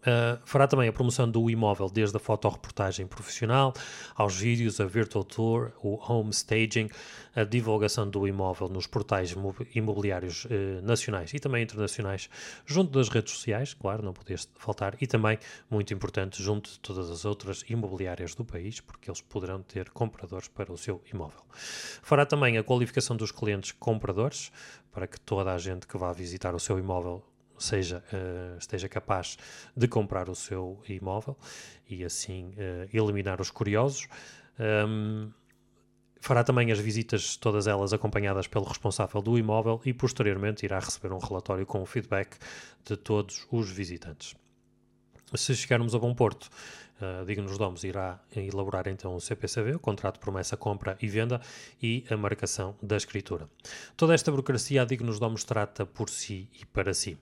[0.03, 3.73] Uh, fará também a promoção do imóvel, desde a fotoreportagem profissional
[4.15, 6.89] aos vídeos, a virtual tour, o home staging,
[7.33, 9.33] a divulgação do imóvel nos portais
[9.73, 10.49] imobiliários uh,
[10.83, 12.29] nacionais e também internacionais,
[12.65, 15.39] junto das redes sociais, claro, não podia faltar, e também,
[15.69, 20.49] muito importante, junto de todas as outras imobiliárias do país, porque eles poderão ter compradores
[20.49, 21.43] para o seu imóvel.
[22.01, 24.51] Fará também a qualificação dos clientes compradores,
[24.91, 27.23] para que toda a gente que vá visitar o seu imóvel
[27.63, 29.38] seja, uh, esteja capaz
[29.76, 31.38] de comprar o seu imóvel
[31.89, 34.08] e assim uh, eliminar os curiosos.
[36.19, 41.12] Fará também as visitas, todas elas acompanhadas pelo responsável do imóvel e posteriormente irá receber
[41.12, 42.38] um relatório com o feedback
[42.86, 44.34] de todos os visitantes.
[45.35, 46.49] Se chegarmos a Bom Porto,
[47.01, 51.41] uh, Dignos Domos irá elaborar então o CPCV, o contrato de promessa, compra e venda
[51.81, 53.49] e a marcação da escritura.
[53.97, 57.17] Toda esta burocracia a Dignos Domos trata por si e para si.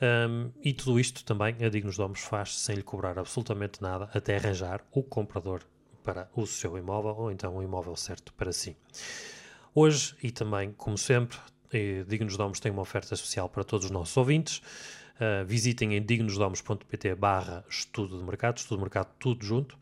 [0.00, 4.36] Um, e tudo isto também a Dignos Domos faz sem lhe cobrar absolutamente nada até
[4.36, 5.62] arranjar o comprador
[6.02, 8.76] para o seu imóvel ou então o imóvel certo para si.
[9.74, 11.38] Hoje e também, como sempre,
[11.72, 14.60] eh, Dignos Domos tem uma oferta especial para todos os nossos ouvintes.
[15.14, 19.78] Uh, visitem em dignosdomos.pt barra estudo de mercado, estudo de mercado tudo junto,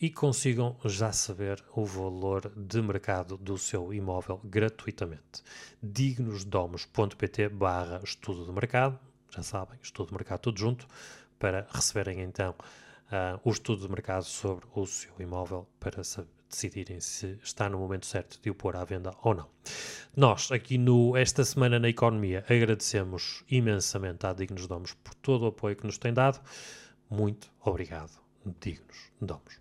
[0.00, 5.42] e consigam já saber o valor de mercado do seu imóvel gratuitamente.
[5.82, 8.98] dignosdomos.pt barra estudo de mercado,
[9.30, 10.86] já sabem, estudo de mercado tudo junto,
[11.38, 12.54] para receberem então
[13.10, 17.78] uh, o estudo de mercado sobre o seu imóvel para saber decidirem se está no
[17.78, 19.48] momento certo de o pôr à venda ou não.
[20.16, 25.46] Nós, aqui no Esta Semana na Economia, agradecemos imensamente à Dignos Domos por todo o
[25.48, 26.40] apoio que nos tem dado.
[27.10, 28.12] Muito obrigado,
[28.60, 29.60] Dignos Domos.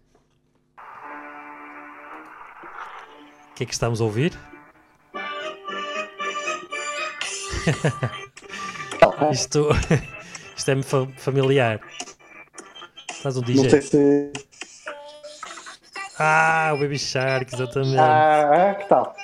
[3.52, 4.38] O que é que estamos a ouvir?
[9.32, 9.70] isto,
[10.56, 11.82] isto é-me familiar.
[13.10, 13.64] Estás um DJ?
[13.64, 14.32] Não sei se
[16.20, 17.98] ah, o Baby Shark, exatamente.
[18.00, 19.16] Ah, que tal?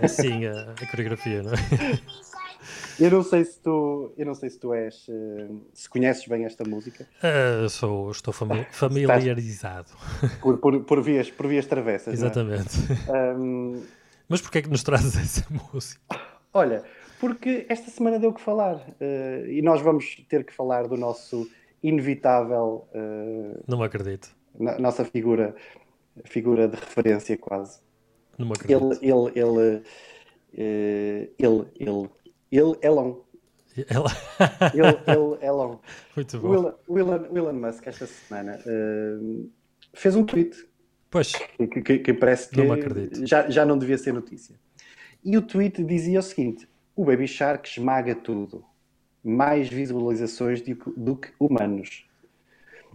[0.00, 1.56] É assim a, a coreografia, não é?
[3.00, 6.44] Eu não sei se tu, eu não sei se tu és, eh, se conheces bem
[6.44, 7.06] esta música.
[7.22, 9.86] Uh, sou, estou fami familiarizado.
[10.40, 12.08] Por, por, por, vias, por vias travessas.
[12.08, 12.16] É?
[12.16, 12.76] Exatamente.
[13.08, 13.34] É?
[13.34, 13.84] Um...
[14.28, 16.00] Mas porquê é que nos trazes essa música?
[16.52, 16.82] Olha,
[17.20, 21.48] porque esta semana deu que falar uh, e nós vamos ter que falar do nosso
[21.80, 22.88] inevitável.
[22.92, 24.36] Uh, não acredito.
[24.80, 25.54] Nossa figura
[26.24, 27.80] figura de referência quase.
[28.38, 28.98] Acredito.
[29.02, 32.10] Ele, ele, ele, uh, ele, ele,
[32.52, 33.26] ele é longo.
[33.88, 34.10] Ela...
[34.74, 35.80] ele, ele é longo.
[36.16, 36.74] Muito bom.
[36.86, 39.50] O Elon, Elon Musk, esta semana, uh,
[39.94, 40.68] fez um tweet.
[41.10, 41.32] Pois.
[41.32, 44.58] Que, que, que parece que já, já não devia ser notícia.
[45.24, 48.64] E o tweet dizia o seguinte: o Baby Shark esmaga tudo.
[49.24, 52.07] Mais visualizações do que, do que humanos.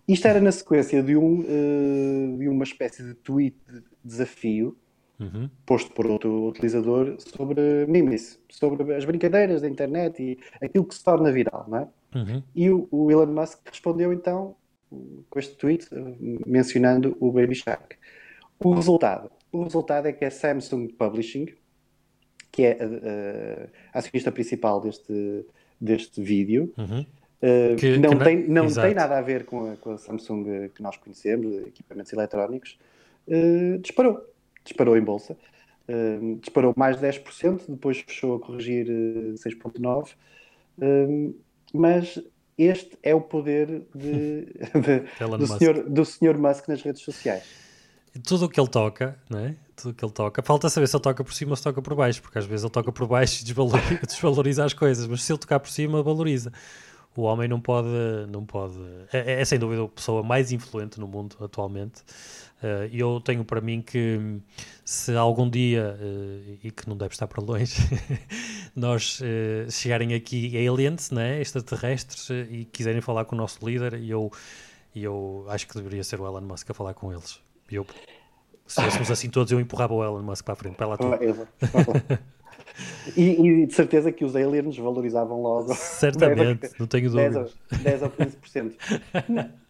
[0.08, 4.78] Isto era na sequência de, um, uh, de uma espécie de tweet de desafio
[5.20, 5.50] uhum.
[5.66, 11.04] posto por outro utilizador sobre memes, sobre as brincadeiras da internet e aquilo que se
[11.04, 11.88] torna viral, não é?
[12.16, 12.44] Uhum.
[12.54, 14.56] E o, o, Elon Musk respondeu então
[15.30, 15.88] com este tweet
[16.46, 17.96] mencionando o Baby Shark.
[18.60, 21.48] O resultado, o resultado é que a Samsung Publishing,
[22.52, 25.46] que é a, a, a acionista principal deste,
[25.82, 27.06] deste vídeo, uhum.
[27.44, 30.70] Uh, que, não, que tem, não tem nada a ver com a, com a Samsung
[30.74, 32.78] que nós conhecemos, equipamentos eletrónicos,
[33.28, 34.26] uh, disparou.
[34.64, 35.38] Disparou em bolsa.
[35.88, 40.16] Uh, disparou mais 10%, depois fechou a corrigir 6,9%.
[41.74, 42.24] mas
[42.58, 47.44] este é o poder de, de, do, senhor, do senhor Musk nas redes sociais.
[48.24, 49.56] Tudo o que ele toca, não é?
[49.76, 50.44] Tudo o que ele toca.
[50.44, 52.64] Falta saber se ele toca por cima ou se toca por baixo, porque às vezes
[52.64, 56.04] ele toca por baixo e desvaloriza, desvaloriza as coisas, mas se ele tocar por cima,
[56.04, 56.52] valoriza.
[57.16, 57.88] O homem não pode.
[58.30, 58.80] Não pode
[59.12, 62.02] é, é sem dúvida a pessoa mais influente no mundo atualmente.
[62.64, 64.40] Uh, eu tenho para mim que
[64.86, 67.76] se algum dia, uh, e que não deve estar para longe,
[68.74, 74.32] nós uh, chegarem aqui aliens, né, extraterrestres, e quiserem falar com o nosso líder, eu,
[74.96, 77.38] eu acho que deveria ser o Elon Musk a falar com eles.
[77.70, 77.86] Eu,
[78.66, 81.18] se fôssemos assim todos, eu empurrava o Elon Musk para a frente, para lá tudo.
[83.16, 85.74] E, e, de certeza que os aliens valorizavam logo.
[85.76, 87.48] Certamente, 10, não tenho dúvida.
[87.84, 88.74] 10 ou 15%.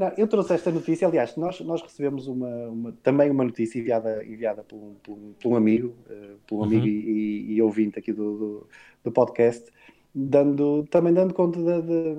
[0.00, 4.24] Não, eu trouxe esta notícia, aliás, nós, nós recebemos uma, uma também uma notícia enviada,
[4.24, 6.90] enviada por, um, por, um, por um amigo, uh, por um amigo uhum.
[6.90, 8.68] e, e, ouvinte aqui do, do,
[9.04, 9.70] do, podcast,
[10.14, 12.16] dando, também dando conta da, da,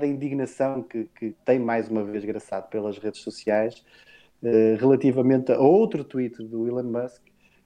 [0.00, 3.84] da indignação que, que tem mais uma vez graçado pelas redes sociais
[4.42, 7.22] uh, relativamente a outro tweet do Elon Musk,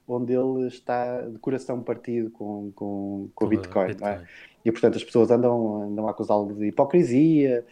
[0.07, 3.83] onde ele está de coração partido com, com, com o Bitcoin.
[3.83, 3.87] É?
[3.87, 4.11] Bitcoin.
[4.11, 4.25] É?
[4.63, 7.65] E portanto as pessoas andam, andam a acusá-lo de hipocrisia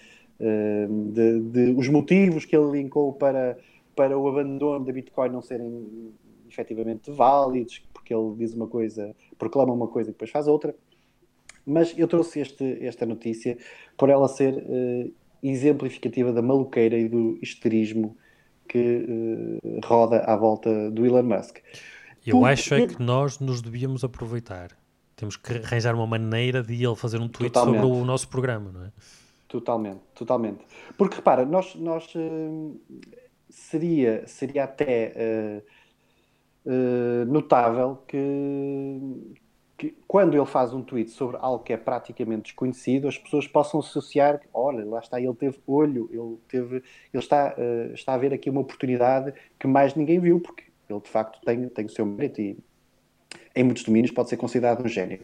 [1.11, 3.57] de, de, os motivos que ele linkou para,
[3.95, 6.11] para o abandono da Bitcoin não serem
[6.49, 10.75] efetivamente válidos, porque ele diz uma coisa, proclama uma coisa e depois faz outra.
[11.65, 13.57] Mas eu trouxe este, esta notícia
[13.97, 18.17] por ela ser uh, exemplificativa da maluqueira e do histerismo
[18.67, 21.59] que uh, roda à volta do Elon Musk.
[22.25, 22.53] Eu porque...
[22.53, 24.71] acho é que nós nos devíamos aproveitar.
[25.15, 27.81] Temos que arranjar uma maneira de ele fazer um tweet Totalmente.
[27.81, 28.91] sobre o nosso programa, não é?
[29.47, 30.65] Totalmente, totalmente.
[30.97, 32.81] Porque repara, nós, nós uh,
[33.49, 35.61] seria, seria até
[36.65, 39.35] uh, uh, notável que,
[39.77, 43.79] que, quando ele faz um tweet sobre algo que é praticamente desconhecido, as pessoas possam
[43.79, 47.55] associar, olha, lá está, ele teve olho, ele teve, ele está,
[47.93, 51.67] está a ver aqui uma oportunidade que mais ninguém viu, porque ele de facto tem,
[51.69, 52.57] tem o seu mérito e
[53.55, 55.19] em muitos domínios pode ser considerado um gênio.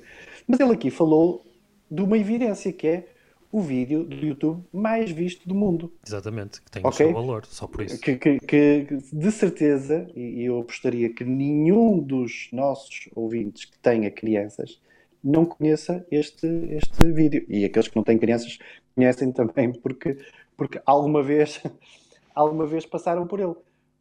[0.48, 1.46] Mas ele aqui falou
[1.90, 3.08] de uma evidência que é
[3.52, 5.92] o vídeo do YouTube mais visto do mundo.
[6.06, 6.90] Exatamente, que tem okay?
[6.90, 8.00] o seu valor, só por isso.
[8.00, 14.12] Que, que, que de certeza, e eu apostaria que nenhum dos nossos ouvintes que tenha
[14.12, 14.80] crianças
[15.24, 17.46] não conheça este, este vídeo.
[17.50, 18.58] E aqueles que não têm crianças
[18.96, 20.18] conhecem também porque,
[20.56, 21.62] porque alguma vez
[22.36, 23.56] alguma vez passaram por ele.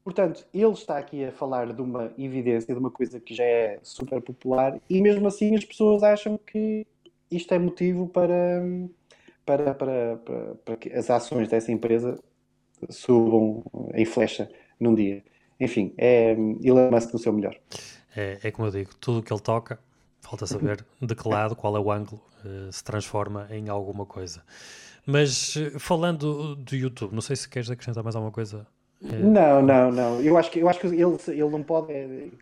[0.08, 3.78] Portanto, ele está aqui a falar de uma evidência, de uma coisa que já é
[3.82, 6.86] super popular, e mesmo assim as pessoas acham que
[7.30, 8.64] isto é motivo para,
[9.44, 12.18] para, para, para, para que as ações dessa empresa
[12.88, 15.22] subam em flecha num dia.
[15.60, 17.54] Enfim, é Elon Musk no seu melhor.
[18.16, 19.78] É, é como eu digo, tudo o que ele toca,
[20.22, 24.42] falta saber de que lado, qual é o ângulo, uh, se transforma em alguma coisa.
[25.04, 28.66] Mas uh, falando do YouTube, não sei se queres acrescentar mais alguma coisa.
[29.00, 30.20] Uh, não, não, não.
[30.20, 31.92] Eu acho que, eu acho que ele, ele não, pode,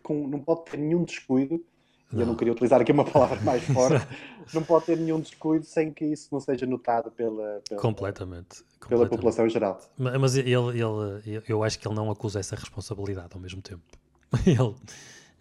[0.01, 1.63] com, não pode ter nenhum descuido
[2.11, 2.21] não.
[2.21, 4.07] eu não queria utilizar aqui uma palavra mais forte,
[4.53, 8.89] não pode ter nenhum descuido sem que isso não seja notado pela, pela, completamente, completamente.
[8.89, 9.79] pela população em geral.
[9.97, 13.83] Mas ele, ele, eu acho que ele não acusa essa responsabilidade ao mesmo tempo.
[14.45, 14.75] Ele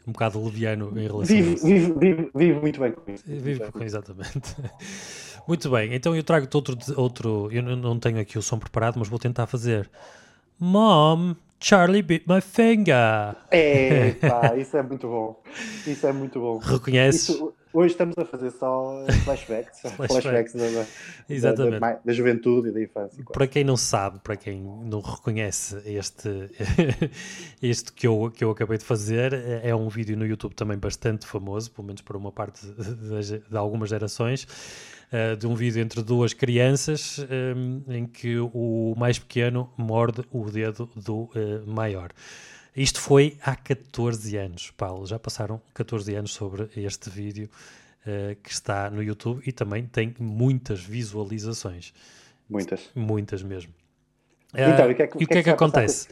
[0.06, 1.66] um bocado leviano em relação vive, a isso.
[1.66, 3.24] Vive, vive, vive muito bem com isso.
[3.26, 4.54] Vive com, exatamente.
[5.48, 7.48] Muito bem, então eu trago-te outro, outro.
[7.52, 9.88] Eu não tenho aqui o som preparado, mas vou tentar fazer.
[10.58, 13.36] Mom, Charlie bit my finger.
[13.50, 15.42] É, pá, isso é muito bom.
[15.86, 16.58] Isso é muito bom.
[16.58, 17.28] Reconheces?
[17.28, 19.80] Isso, hoje estamos a fazer só flashbacks.
[20.08, 20.86] flashbacks da, da,
[21.28, 21.80] Exatamente.
[21.80, 23.24] Da, da, juventude e da infância.
[23.32, 26.50] Para quem não sabe, para quem não reconhece este,
[27.62, 31.26] este que, eu, que eu acabei de fazer, é um vídeo no YouTube também bastante
[31.26, 34.46] famoso, pelo menos para uma parte de, de algumas gerações
[35.12, 40.24] uh, de um vídeo entre duas crianças um, eh, em que o mais pequeno morde
[40.30, 41.30] o dedo do uh,
[41.66, 42.10] maior.
[42.74, 45.06] Isto foi há 14 anos, Paulo.
[45.06, 47.48] Já passaram 14 anos sobre este vídeo
[48.02, 51.94] uh, que está no YouTube e também tem muitas visualizações.
[52.48, 52.90] Muitas.
[52.94, 53.72] Muitas mesmo.
[54.52, 56.08] Então, e o que é que, que, é que, que acontece?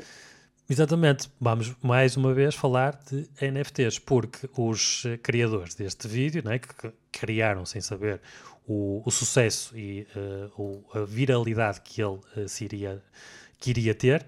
[0.69, 6.91] Exatamente, vamos mais uma vez falar de NFTs, porque os criadores deste vídeo, né, que
[7.13, 8.19] criaram sem saber
[8.67, 13.03] o, o sucesso e uh, o, a viralidade que ele uh, se iria,
[13.59, 14.27] que iria ter,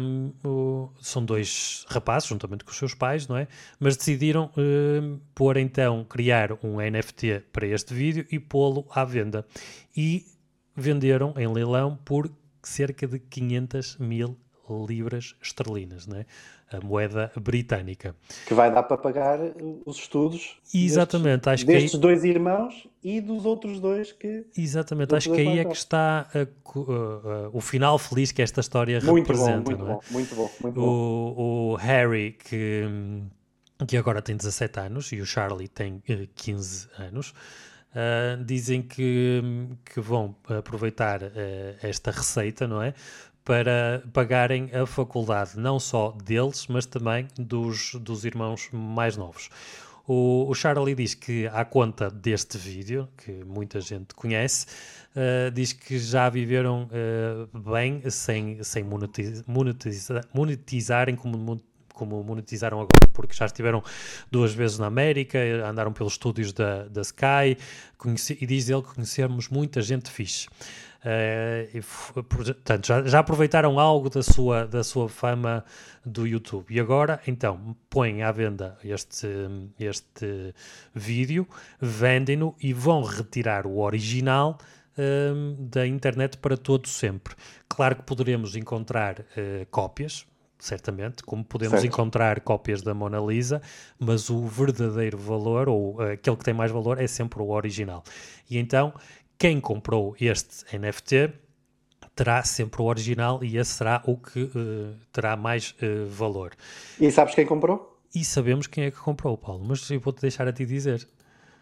[0.00, 3.48] um, o, são dois rapazes, juntamente com os seus pais, não é?
[3.78, 9.46] Mas decidiram um, pôr então, criar um NFT para este vídeo e pô-lo à venda.
[9.96, 10.26] E
[10.76, 12.30] venderam em leilão por
[12.62, 14.36] cerca de 500 mil
[14.68, 16.26] libras esterlinas, não é?
[16.76, 18.14] a moeda britânica.
[18.46, 19.38] Que vai dar para pagar
[19.84, 22.00] os estudos Exatamente, destes, acho destes que aí...
[22.00, 24.46] dois irmãos e dos outros dois que.
[24.56, 28.60] Exatamente, acho que aí é que está a, a, a, o final feliz que esta
[28.60, 29.74] história muito representa.
[29.74, 29.86] Bom, muito, é?
[29.86, 31.72] bom, muito bom, muito o, bom.
[31.72, 32.84] O Harry, que,
[33.86, 36.02] que agora tem 17 anos, e o Charlie tem
[36.34, 37.34] 15 eh, anos.
[37.92, 39.42] Uh, dizem que,
[39.84, 41.28] que vão aproveitar uh,
[41.82, 42.94] esta receita, não é?
[43.44, 49.48] Para pagarem a faculdade, não só deles, mas também dos, dos irmãos mais novos.
[50.06, 54.66] O, o, Charlie diz que, à conta deste vídeo, que muita gente conhece,
[55.14, 61.60] uh, diz que já viveram uh, bem sem, sem monetiza, monetiza, monetizarem como,
[61.94, 63.82] como monetizaram agora, porque já estiveram
[64.28, 67.56] duas vezes na América, andaram pelos estúdios da, da Sky,
[67.96, 70.48] conheci, e diz ele que conhecemos muita gente fixe.
[71.04, 75.64] Uh, portanto, já, já, aproveitaram algo da sua, da sua fama
[76.06, 76.72] do YouTube.
[76.72, 79.26] E agora, então, põem à venda este,
[79.80, 80.54] este
[80.94, 81.46] vídeo,
[81.80, 84.58] vendem-no e vão retirar o original
[84.96, 87.34] uh, da internet para todo sempre.
[87.68, 90.24] Claro que poderemos encontrar uh, cópias,
[90.56, 91.92] certamente, como podemos certo.
[91.92, 93.60] encontrar cópias da Mona Lisa,
[93.98, 98.04] mas o verdadeiro valor, ou aquele que tem mais valor, é sempre o original.
[98.48, 98.94] E então,
[99.42, 101.32] quem comprou este NFT
[102.14, 106.52] terá sempre o original e esse será o que uh, terá mais uh, valor.
[107.00, 107.98] E sabes quem comprou?
[108.14, 111.08] E sabemos quem é que comprou, Paulo, mas eu vou-te deixar a ti dizer.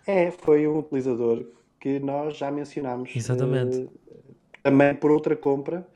[0.06, 1.42] É, foi um utilizador
[1.80, 3.16] que nós já mencionámos.
[3.16, 3.78] Exatamente.
[3.78, 3.90] Uh,
[4.62, 5.88] também por outra compra.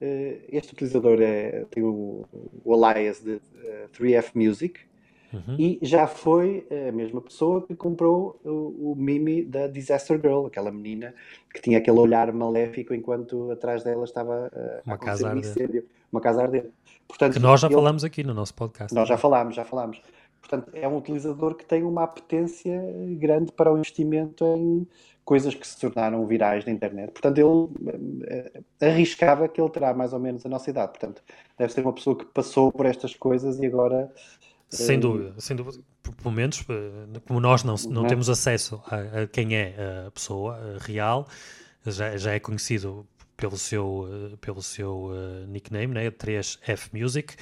[0.00, 2.24] este utilizador é, tem o,
[2.64, 3.40] o alias de
[3.92, 4.78] 3F Music,
[5.34, 5.56] Uhum.
[5.58, 10.70] E já foi a mesma pessoa que comprou o, o, Mimi da Disaster Girl, aquela
[10.70, 11.14] menina
[11.52, 16.20] que tinha aquele olhar maléfico enquanto atrás dela estava uh, uma casa um incêndio, uma
[16.20, 16.70] casa ardente.
[17.08, 18.94] Portanto, que nós já ele, falámos aqui no nosso podcast.
[18.94, 20.00] Nós já falámos, já falámos.
[20.40, 22.80] Portanto, é um utilizador que tem uma apetência
[23.18, 24.86] grande para o investimento em
[25.24, 27.10] coisas que se tornaram virais na internet.
[27.12, 30.92] Portanto, ele uh, arriscava que ele terá mais ou menos a nossa idade.
[30.92, 31.22] Portanto,
[31.58, 34.12] deve ser uma pessoa que passou por estas coisas e agora
[34.68, 35.82] sem dúvida, sem dúvida.
[36.22, 38.08] Pelo menos, eh, como nós não, não uhum.
[38.08, 41.26] temos acesso a, a, quem é a pessoa real,
[41.86, 43.06] já, já é conhecido
[43.36, 46.10] pelo seu, eh, pelo seu uh, nickname, né?
[46.10, 47.34] 3F Music,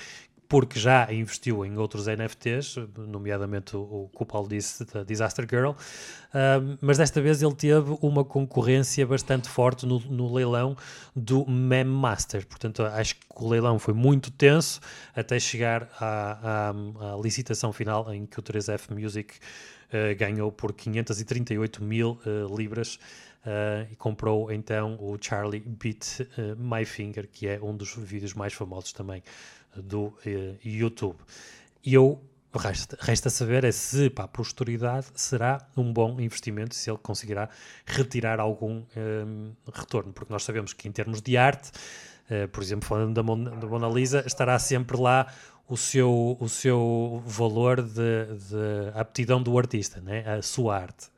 [0.53, 5.71] porque já investiu em outros NFTs, nomeadamente o, que o Paulo disse da Disaster Girl,
[5.71, 10.77] uh, mas desta vez ele teve uma concorrência bastante forte no, no, leilão
[11.17, 12.47] do Mem Master.
[12.47, 14.79] Portanto, acho que o leilão foi muito tenso
[15.17, 19.37] até chegar à, à, à licitação final em que o 3F Music
[19.89, 22.99] uh, ganhou por 538 mil uh, libras.
[23.45, 28.35] Uh, e comprou então o Charlie Beat uh, My Finger, que é um dos vídeos
[28.35, 29.21] mais famosos também
[29.77, 30.15] do uh,
[30.65, 31.19] YouTube.
[31.85, 32.23] E eu
[32.55, 37.49] resta, resta saber é se para a posteridade será um bom investimento, se ele conseguirá
[37.87, 38.85] retirar algum
[39.73, 41.71] retorno, porque nós sabemos que em termos de arte,
[42.53, 45.33] por exemplo, falando da Mona, da Mona Lisa, estará sempre lá
[45.67, 50.23] o seu, o seu valor de, de aptidão do artista, né?
[50.27, 51.11] a sua arte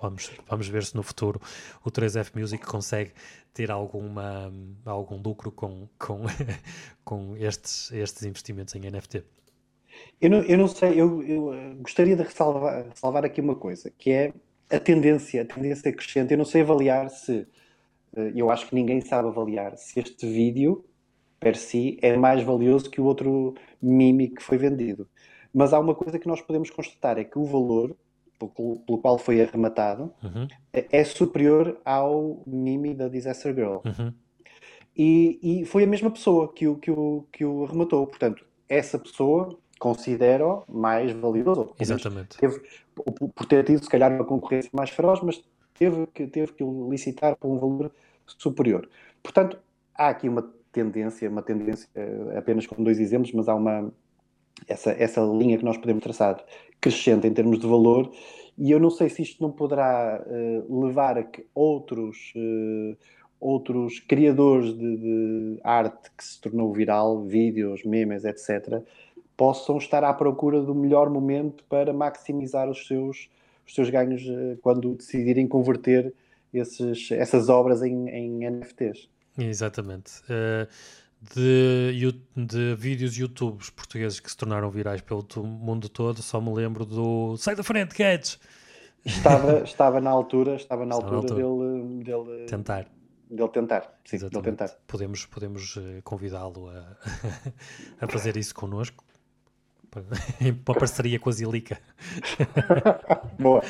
[0.00, 1.40] vamos, vamos ver se no futuro
[1.84, 3.12] o 3F Music consegue
[3.52, 4.52] ter alguma,
[4.84, 6.22] algum lucro com, com,
[7.04, 9.24] com estes, estes investimentos em NFT.
[10.20, 13.90] Eu não, eu não sei, eu, eu eh, gostaria de ressalvar, ressalvar aqui uma coisa,
[13.90, 14.32] que é
[14.70, 16.32] a tendência, a tendência crescente.
[16.32, 17.46] Eu não sei avaliar se,
[18.16, 20.84] eh, eu acho que ninguém sabe avaliar se este vídeo,
[21.40, 25.08] per si, é mais valioso que o outro Mimi que foi vendido.
[25.52, 27.96] Mas há uma coisa que nós podemos constatar, é que o valor
[28.38, 30.46] pelo, pelo qual foi arrematado uhum.
[30.72, 33.78] é, é, superior ao Mimi da Disaster Girl.
[33.84, 34.12] Uhum.
[34.96, 38.06] E, e, foi a mesma pessoa que o, que, o, que o arrematou.
[38.06, 41.72] Portanto, essa pessoa considera mais valioso.
[41.78, 42.36] Exatamente.
[42.36, 42.60] Teve,
[43.34, 45.42] por ter tido, se calhar, uma concorrência mais feroz, mas
[45.74, 47.92] teve que, teve que licitar por um valor
[48.26, 48.88] superior.
[49.22, 49.58] Portanto,
[49.94, 53.92] há aqui uma tendência, uma tendência, eh, apenas com dois exemplos, mas há uma,
[54.66, 56.44] essa, essa linha que nós podemos traçar
[56.88, 58.10] crescente em termos de valor,
[58.56, 62.96] e eu não sei se isto não poderá uh, levar a que outros, uh,
[63.38, 68.82] outros criadores de, de, arte que se tornou viral, vídeos, memes, etc.,
[69.36, 73.30] possam estar à procura do melhor momento para maximizar os seus,
[73.64, 76.12] os seus ganhos eh, quando decidirem converter
[76.52, 79.08] esses, essas obras em, em NFTs.
[79.38, 80.10] Exatamente.
[80.24, 80.66] Uh,
[81.20, 86.84] de, de vídeos YouTubes portugueses que se tornaram virais pelo mundo todo, só me lembro
[86.84, 88.38] do Sai da frente, Guedes!
[89.04, 92.02] Estava, estava na altura, estava na estava altura, na altura.
[92.04, 92.86] Dele, dele tentar.
[93.30, 94.68] Dele tentar, sim, dele tentar.
[94.86, 96.96] Podemos, podemos eh, convidá-lo a,
[98.00, 99.04] a fazer isso connosco
[100.40, 101.78] em parceria com a Zilica.
[103.38, 103.62] Boa.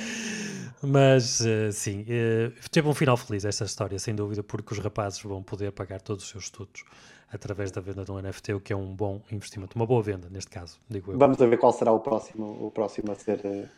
[0.81, 5.21] Mas uh, sim, uh, teve um final feliz esta história, sem dúvida, porque os rapazes
[5.23, 6.85] vão poder pagar todos os seus estudos
[7.33, 10.29] através da venda de um NFT, o que é um bom investimento, uma boa venda
[10.31, 11.19] neste caso, digo eu.
[11.19, 13.69] Vamos ver qual será o próximo, o próximo a ser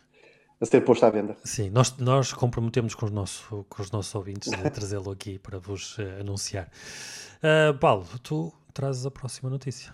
[0.61, 1.35] a ser posto à venda.
[1.43, 5.57] Sim, nós, nós comprometemos com os, nosso, com os nossos ouvintes de trazê-lo aqui para
[5.57, 6.69] vos uh, anunciar.
[7.37, 9.91] Uh, Paulo, tu trazes a próxima notícia.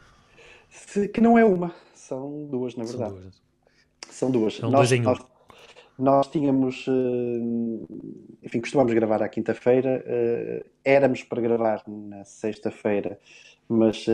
[0.69, 3.13] Se, que não é uma, são duas, na verdade.
[3.13, 3.41] São duas.
[4.09, 4.55] São duas.
[4.55, 5.23] São nós, dois em nós, um.
[5.97, 7.87] Nós tínhamos, uh,
[8.43, 10.03] enfim, costumamos gravar à quinta-feira,
[10.83, 13.19] éramos para gravar na sexta-feira,
[13.67, 14.05] mas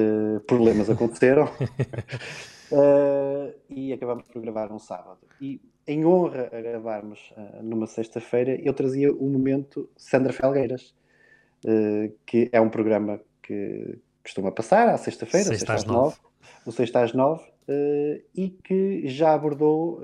[0.47, 1.49] problemas aconteceram.
[3.69, 5.19] e acabamos por gravar no sábado.
[5.41, 10.95] E em honra a gravarmos numa sexta-feira, eu trazia o momento Sandra Felgueiras,
[12.25, 16.15] que é um programa que costuma passar à sexta-feira, sexta às nove,
[16.65, 17.43] o sexta às nove,
[18.36, 20.01] e que já abordou,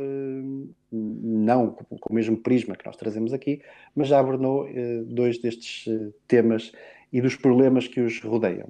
[0.92, 3.62] não com o mesmo prisma que nós trazemos aqui,
[3.96, 4.68] mas já abordou
[5.06, 5.86] dois destes
[6.28, 6.72] temas
[7.12, 8.70] e dos problemas que os rodeiam.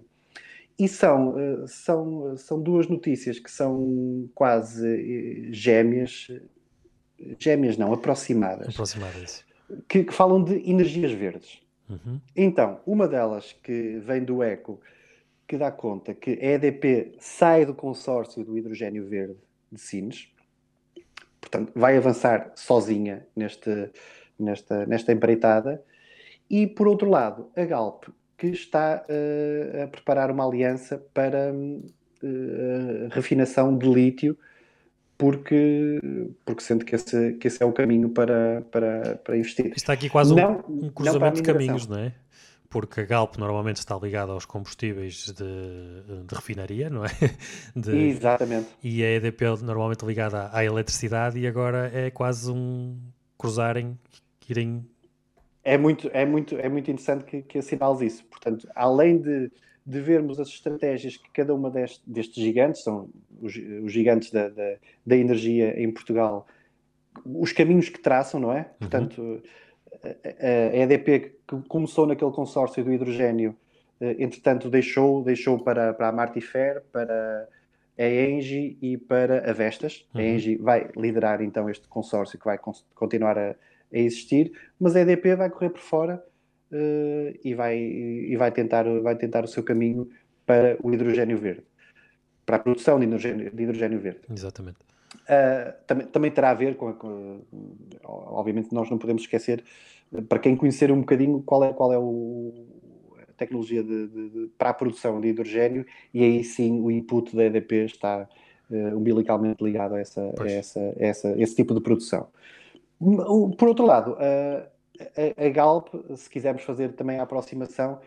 [0.77, 1.35] E são,
[1.67, 6.29] são, são duas notícias que são quase gêmeas
[7.37, 8.69] gêmeas não, aproximadas.
[8.69, 9.43] Aproximadas.
[9.87, 11.61] Que, que falam de energias verdes.
[11.89, 12.19] Uhum.
[12.35, 14.79] Então, uma delas que vem do ECO,
[15.49, 19.35] que dá conta que a EDP sai do consórcio do hidrogênio verde
[19.71, 20.31] de Sines,
[21.41, 23.89] portanto, vai avançar sozinha neste,
[24.37, 25.83] nesta, nesta empreitada,
[26.47, 28.03] e por outro lado, a Galp,
[28.37, 34.37] que está uh, a preparar uma aliança para uh, refinação de lítio
[35.17, 35.99] porque,
[36.45, 39.73] porque sente que esse, que esse é o caminho para, para, para investir.
[39.75, 42.13] Está aqui quase não, um, um cruzamento de caminhos, não é?
[42.69, 47.09] Porque a Galp normalmente está ligada aos combustíveis de, de refinaria, não é?
[47.75, 48.67] De, Exatamente.
[48.83, 52.97] E a EDP normalmente ligada à eletricidade e agora é quase um
[53.37, 53.97] cruzarem,
[54.47, 54.85] irem...
[55.63, 58.23] É muito, é muito, é muito interessante que, que assinales isso.
[58.25, 59.51] Portanto, além de
[59.89, 63.09] de vermos as estratégias que cada uma destes, destes gigantes, são
[63.41, 66.45] os, os gigantes da, da, da, energia em Portugal,
[67.25, 68.59] os caminhos que traçam, não é?
[68.59, 68.65] Uhum.
[68.77, 69.68] Portanto, a,
[70.03, 73.55] a EDP que começou naquele consórcio do hidrogênio,
[73.99, 77.47] eh, entretanto deixou, deixou para, para a Martifer, para
[77.97, 80.07] a Engie e para a Vestas.
[80.13, 80.21] Uhum.
[80.21, 82.57] A Engie vai liderar então este consórcio que vai
[82.95, 86.23] continuar a, a existir, mas a EDP vai correr por fora
[86.71, 90.09] uh, e, vai, e vai, tentar, vai tentar o seu caminho
[90.45, 91.63] para o hidrogênio verde,
[92.45, 94.21] para a produção de hidrogênio, de hidrogênio verde.
[94.31, 94.88] Exatamente.
[95.29, 97.41] Uh, também, também terá a ver com, com,
[98.03, 99.63] obviamente nós não podemos esquecer
[100.27, 102.65] para quem conhecer um bocadinho qual é, qual é o,
[103.21, 107.35] a tecnologia de, de, de, para a produção de hidrogênio e aí sim o input
[107.35, 108.27] da EDP está
[108.71, 112.27] uh, umbilicalmente ligado a, essa, a essa, a essa, esse tipo de produção.
[113.55, 114.67] Por outro lado, uh,
[115.37, 117.99] a, a Galp, se quisermos fazer também a aproximação,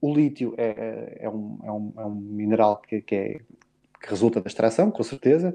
[0.00, 3.38] o lítio é, é, é, um, é, um, é um mineral que, que, é,
[4.00, 5.54] que resulta da extração, com certeza,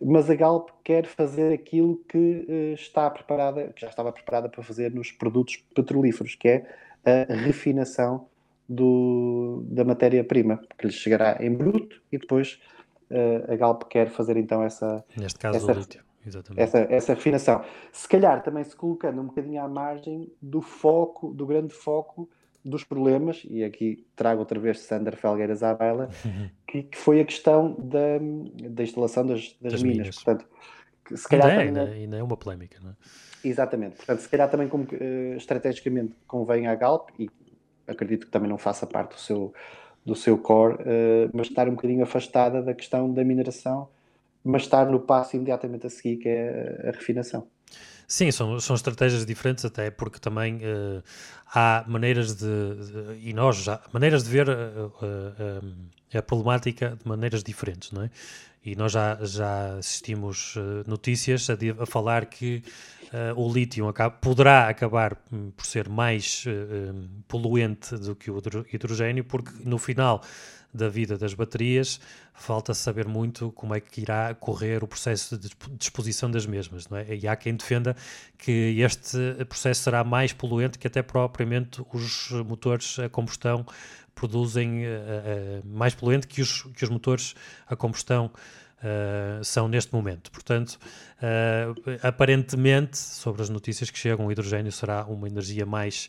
[0.00, 4.62] mas a Galp quer fazer aquilo que uh, está preparada, que já estava preparada para
[4.62, 6.66] fazer nos produtos petrolíferos, que é
[7.04, 8.26] a refinação
[8.68, 12.60] do, da matéria-prima, que lhes chegará em bruto e depois
[13.10, 15.04] uh, a Galp quer fazer então essa.
[15.16, 16.04] Neste caso, essa, lítio.
[16.26, 16.62] Exatamente.
[16.62, 17.64] Essa, essa refinação.
[17.92, 22.28] Se calhar também se colocando um bocadinho à margem do foco, do grande foco
[22.64, 26.08] dos problemas, e aqui trago outra vez Sander Felgueiras à baila,
[26.66, 28.18] que, que, foi a questão da,
[28.68, 29.98] da instalação das, das, das minas.
[29.98, 30.16] minas.
[30.16, 30.46] Portanto,
[31.14, 32.94] se calhar ainda, é, ainda, ainda é uma polémica, não é?
[33.42, 33.96] Exatamente.
[33.96, 37.30] Portanto, se calhar também como, uh, estrategicamente convém à Galp, e
[37.86, 39.54] acredito que também não faça parte do seu,
[40.04, 43.88] do seu core, uh, mas estar um bocadinho afastada da questão da mineração
[44.42, 47.46] mas estar no passo imediatamente a seguir, que é a refinação.
[48.10, 51.00] Sim, são, são estratégias diferentes até porque também uh,
[51.54, 57.08] há maneiras de, de, e nós já maneiras de ver uh, uh, a problemática de
[57.08, 58.10] maneiras diferentes, não é?
[58.64, 60.56] E nós já, já assistimos
[60.88, 62.64] notícias a, a, falar que
[63.36, 68.42] uh, o lítio acaba, poderá acabar um, por ser mais um, poluente do que o
[68.72, 70.20] hidrogênio, porque no final
[70.72, 72.00] da vida das baterias,
[72.32, 76.88] falta saber muito como é que irá correr o processo de disposição das mesmas.
[76.88, 77.14] Não é?
[77.14, 77.96] E há quem defenda
[78.38, 79.18] que este
[79.48, 83.66] processo será mais poluente que até propriamente os motores a combustão
[84.14, 87.34] produzem uh, uh, mais poluente que os, que os motores
[87.66, 88.30] a combustão
[88.82, 90.30] Uh, são neste momento.
[90.30, 90.78] Portanto,
[91.18, 96.08] uh, aparentemente, sobre as notícias que chegam, o hidrogênio será uma energia mais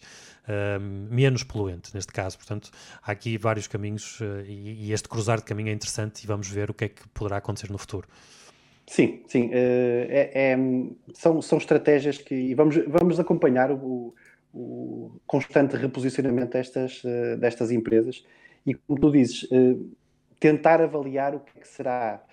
[1.09, 2.37] menos poluente, neste caso.
[2.37, 2.71] Portanto,
[3.01, 6.47] há aqui vários caminhos uh, e, e, este cruzar de caminho é interessante e vamos
[6.47, 8.07] ver o que é que poderá acontecer no futuro.
[8.87, 9.47] Sim, sim.
[9.47, 10.57] Uh, é, é,
[11.13, 12.35] são, são estratégias que.
[12.35, 14.13] E vamos, vamos acompanhar o,
[14.53, 18.25] o constante reposicionamento destas, uh, destas empresas
[18.65, 19.47] e, como tu dizes,
[20.39, 22.23] tentar avaliar o que, é que será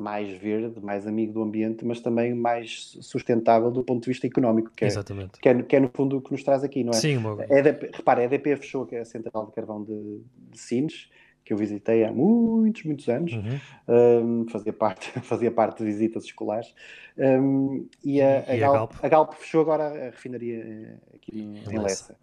[0.00, 4.70] mais verde, mais amigo do ambiente, mas também mais sustentável do ponto de vista económico,
[4.74, 5.38] que é, Exatamente.
[5.40, 6.96] Que é, que é no fundo o que nos traz aqui, não é?
[6.96, 7.44] Sim, uma...
[7.48, 10.20] EDP, repara, a EDP fechou a central de carvão de,
[10.50, 11.08] de Sines,
[11.44, 14.42] que eu visitei há muitos, muitos anos, uhum.
[14.42, 16.74] um, fazia, parte, fazia parte de visitas escolares,
[17.18, 18.92] um, e, a, e Galp, a, Galp?
[19.02, 22.16] a, Galp, fechou agora a refinaria eh, aqui em, em Lessa.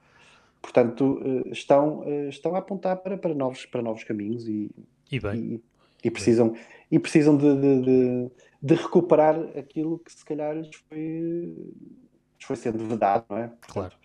[0.61, 4.71] Portanto, eh, estão, eh, estão a apontar para, para, novos, para novos caminhos e,
[5.11, 5.61] e, e,
[6.03, 6.55] e precisam,
[6.91, 8.31] e precisam de, de, de,
[8.61, 13.51] de, recuperar aquilo que se calhar lhes foi, lhes foi sendo vedado, não é?
[13.61, 13.95] Claro.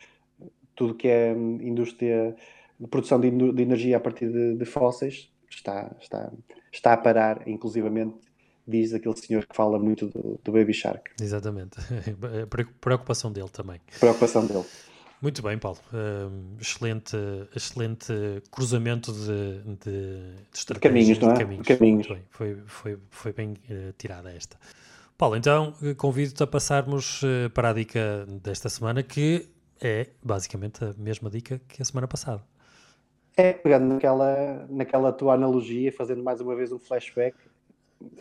[0.75, 2.35] Tudo que é indústria
[2.79, 6.33] de produção de, de energia a partir de, fósseis está, está,
[6.73, 8.17] está a parar, inclusivamente
[8.67, 11.11] diz aquele senhor que fala muito do, do Baby Shark.
[11.21, 11.77] Exatamente.
[12.81, 13.81] Preocupação dele também.
[13.99, 14.65] Preocupação dele.
[15.23, 15.79] Muito bem, Paulo.
[15.93, 17.17] Uh, excelente,
[17.55, 18.13] excelente
[18.51, 19.91] cruzamento de, de,
[20.51, 21.39] de, de caminhos, não é?
[21.39, 21.67] Caminhos.
[21.69, 22.09] caminhos.
[22.09, 22.23] Bem.
[22.29, 24.57] Foi, foi, foi bem uh, tirada esta.
[25.17, 29.49] Paulo, então eh, convido-te a passarmos uh, para a dica desta semana, que
[29.81, 32.43] é basicamente a mesma dica que a semana passada.
[33.37, 37.37] É, pegando naquela, naquela tua analogia, fazendo mais uma vez um flashback,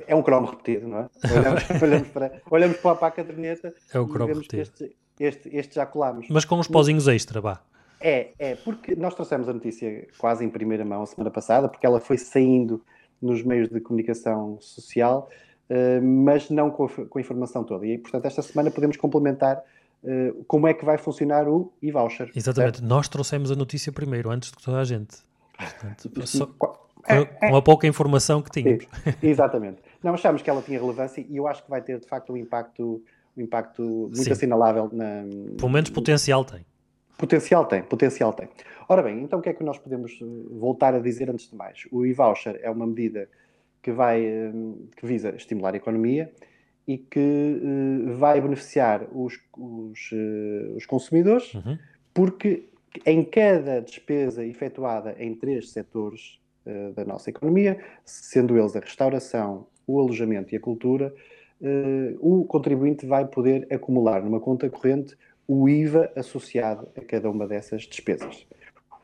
[0.05, 1.09] é um cromo repetido, não é?
[1.35, 4.61] Olhamos, olhamos, para, olhamos para a caderneta é um cromo repetido.
[4.61, 6.27] Este, este, este já colámos.
[6.29, 7.61] Mas com uns pozinhos extra, vá.
[7.99, 11.85] É, é, porque nós trouxemos a notícia quase em primeira mão a semana passada, porque
[11.85, 12.83] ela foi saindo
[13.21, 15.29] nos meios de comunicação social,
[15.69, 17.85] uh, mas não com a, com a, informação toda.
[17.85, 19.61] E, portanto, esta semana podemos complementar
[20.03, 22.31] uh, como é que vai funcionar o e-voucher.
[22.35, 22.77] Exatamente.
[22.77, 22.89] Certo?
[22.89, 25.17] Nós trouxemos a notícia primeiro, antes de toda a gente.
[25.55, 26.49] Portanto, só,
[27.07, 28.87] é, com, com a pouca informação que tínhamos.
[29.21, 29.77] Exatamente.
[30.03, 32.37] Não achamos que ela tinha relevância e eu acho que vai ter, de facto, um
[32.37, 33.03] impacto
[33.35, 34.31] um impacto muito Sim.
[34.31, 34.89] assinalável.
[34.91, 35.23] Na,
[35.57, 36.65] Pelo menos potencial tem.
[37.17, 38.49] Potencial tem, potencial tem.
[38.89, 41.55] Ora bem, então o que é que nós podemos eh, voltar a dizer antes de
[41.55, 41.87] mais?
[41.91, 43.29] O e-voucher é uma medida
[43.81, 44.51] que vai, eh,
[44.97, 46.31] que visa estimular a economia
[46.87, 50.11] e que uh, vai beneficiar os, os,
[50.75, 51.77] os consumidores, uhum.
[52.11, 52.69] porque
[53.05, 59.67] em cada despesa efetuada em três setores uh, da nossa economia, sendo eles a restauração,
[59.87, 61.13] o alojamento e a cultura,
[62.19, 65.15] o contribuinte vai poder acumular numa conta corrente
[65.47, 68.47] o IVA associado a cada uma dessas despesas.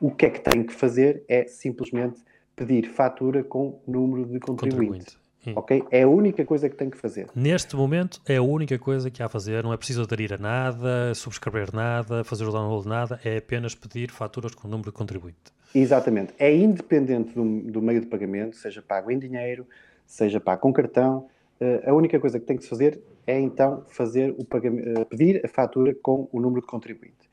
[0.00, 2.20] O que é que tem que fazer é simplesmente
[2.56, 5.16] pedir fatura com número de contribuinte.
[5.54, 5.86] contribuinte.
[5.90, 7.28] É a única coisa que tem que fazer.
[7.34, 9.62] Neste momento é a única coisa que há a fazer.
[9.62, 13.20] Não é preciso aderir a nada, subscrever nada, fazer o download de nada.
[13.24, 15.52] É apenas pedir faturas com o número de contribuinte.
[15.74, 16.34] Exatamente.
[16.38, 19.66] É independente do, do meio de pagamento, seja pago em dinheiro,
[20.06, 21.37] seja pago com cartão, eh,
[21.86, 25.44] a única coisa que tem que se fazer é então fazer o pagamento, eh, pedir
[25.44, 27.28] a fatura com o número de contribuinte.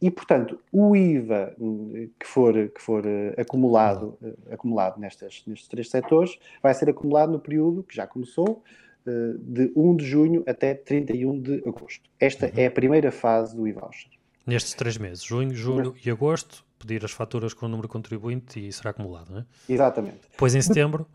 [0.00, 4.18] E, portanto, o IVA hum, que for, que for uh, acumulado,
[4.50, 8.62] acumulado nestas, nestes três setores vai ser acumulado no período que já começou,
[9.04, 12.08] de 1 de junho até 31 de agosto.
[12.20, 12.52] Esta uhum.
[12.56, 14.10] é a primeira fase do e-voucher.
[14.46, 18.64] Nestes três meses, junho, julho e agosto, pedir as faturas com o número de contribuinte
[18.64, 19.44] e será acumulado, não é?
[19.68, 20.20] Exatamente.
[20.30, 21.06] Depois, em setembro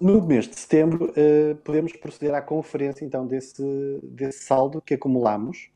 [0.00, 3.62] no mês de setembro, uh, podemos proceder à conferência então desse,
[4.02, 5.70] desse saldo que acumulamos,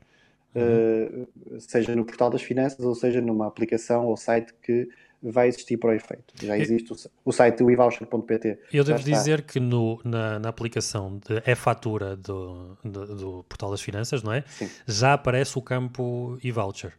[0.55, 4.89] uh, seja no portal das finanças ou seja numa aplicação ou site que
[5.23, 6.35] vai existir para o efeito.
[6.43, 8.59] Já existe o, o site evoucher.pt.
[8.73, 13.81] Eu devo dizer que no, na, na aplicação de e-fatura do, do, do, portal das
[13.81, 14.43] finanças, não é?
[14.49, 14.69] Sim.
[14.87, 16.93] Já aparece o campo e-voucher.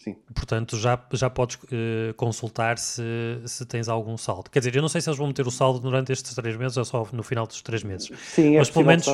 [0.00, 0.16] Sim.
[0.34, 3.02] Portanto, já, já podes uh, consultar se,
[3.44, 4.48] se tens algum saldo.
[4.50, 6.78] Quer dizer, eu não sei se eles vão meter o saldo durante estes três meses
[6.78, 8.10] ou só no final dos três meses.
[8.18, 9.06] Sim, é mas, pelo menos,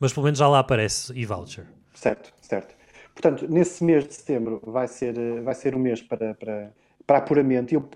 [0.00, 1.66] mas pelo menos já lá aparece e-voucher.
[1.94, 2.74] Certo, certo.
[3.14, 6.72] Portanto, nesse mês de setembro vai ser, eh, vai ser um mês para, para,
[7.06, 7.72] para apuramento.
[7.72, 7.88] Eu,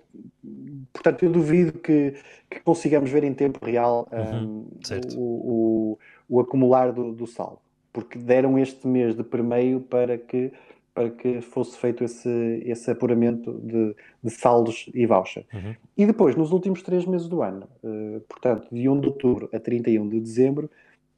[0.93, 2.15] portanto, eu duvido que,
[2.49, 5.99] que consigamos ver em tempo real uhum, um, o, o,
[6.29, 7.59] o, acumular do, do saldo.
[7.93, 10.53] porque deram este mês de permeio para que,
[10.95, 12.29] para que fosse feito esse,
[12.65, 15.47] esse apuramento de, de saldos e voucher.
[15.53, 15.75] Uhum.
[15.97, 19.59] E depois, nos últimos três meses do ano, uh, portanto, de 1 de outubro a
[19.59, 20.71] 31 de dezembro,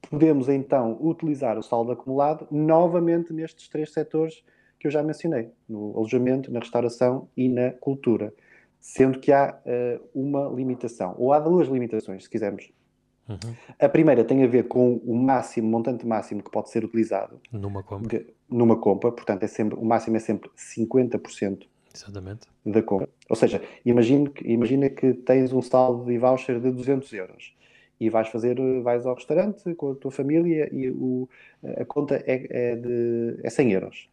[0.08, 4.44] podemos então utilizar o saldo acumulado novamente nestes três setores
[4.78, 8.32] que eu já mencionei, no alojamento, na restauração e na cultura.
[8.80, 12.70] Sendo que há uh, uma limitação, ou há duas limitações, se quisermos.
[13.28, 13.54] Uhum.
[13.78, 17.82] A primeira tem a ver com o máximo, montante máximo que pode ser utilizado numa
[17.82, 18.18] compra.
[18.18, 22.46] De, numa compra, portanto, é sempre, o máximo é sempre 50% Exatamente.
[22.64, 23.08] da compra.
[23.28, 27.54] Ou seja, imagina que, imagina que tens um saldo de voucher de 200 euros
[27.98, 31.28] e vais fazer, vais ao restaurante com a tua família e o,
[31.80, 34.08] a conta é, é, de, é 100 euros.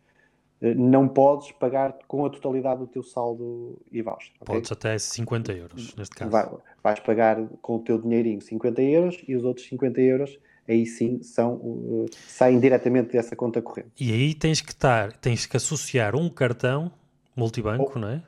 [0.76, 4.32] Não podes pagar com a totalidade do teu saldo e voucher.
[4.40, 4.56] Okay?
[4.56, 6.30] Podes até 50 euros, neste caso.
[6.30, 6.48] Vai,
[6.84, 11.22] vais pagar com o teu dinheirinho 50 euros e os outros 50 euros aí sim
[11.22, 13.90] são, uh, saem diretamente dessa conta corrente.
[14.00, 16.92] E aí tens que estar, tens que associar um cartão
[17.36, 18.22] multibanco, ou, não é?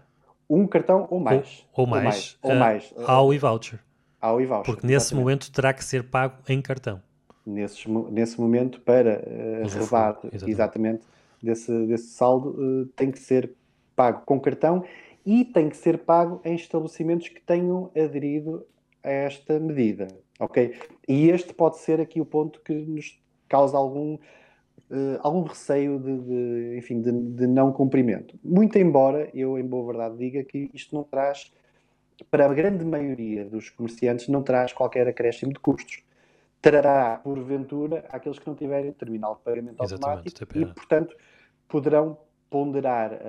[0.49, 1.65] Um cartão ou mais.
[1.73, 2.38] Ou, ou mais.
[2.41, 2.91] Ou mais.
[2.95, 3.79] Ou mais uh, ao e-voucher.
[4.19, 4.65] Ao e-voucher.
[4.65, 5.23] Porque nesse exatamente.
[5.23, 7.01] momento terá que ser pago em cartão.
[7.45, 10.51] Nesse, nesse momento, para uh, reservar exatamente.
[10.51, 11.01] exatamente
[11.44, 13.54] desse, desse saldo, uh, tem que ser
[13.96, 14.84] pago com cartão
[15.26, 18.66] e tem que ser pago em estabelecimentos que tenham aderido
[19.04, 20.08] a esta medida,
[20.39, 20.74] ok?
[21.08, 26.18] E este pode ser aqui o ponto que nos causa algum, uh, algum receio de,
[26.20, 28.38] de enfim, de, de, não cumprimento.
[28.44, 31.52] Muito embora eu, em boa verdade, diga que isto não traz
[32.30, 36.04] para a grande maioria dos comerciantes, não traz qualquer acréscimo de custos.
[36.62, 41.14] Trará, porventura, aqueles que não tiverem terminal de pagamento Exatamente, automático e, portanto,
[41.74, 42.15] poderão
[42.51, 43.19] ponderar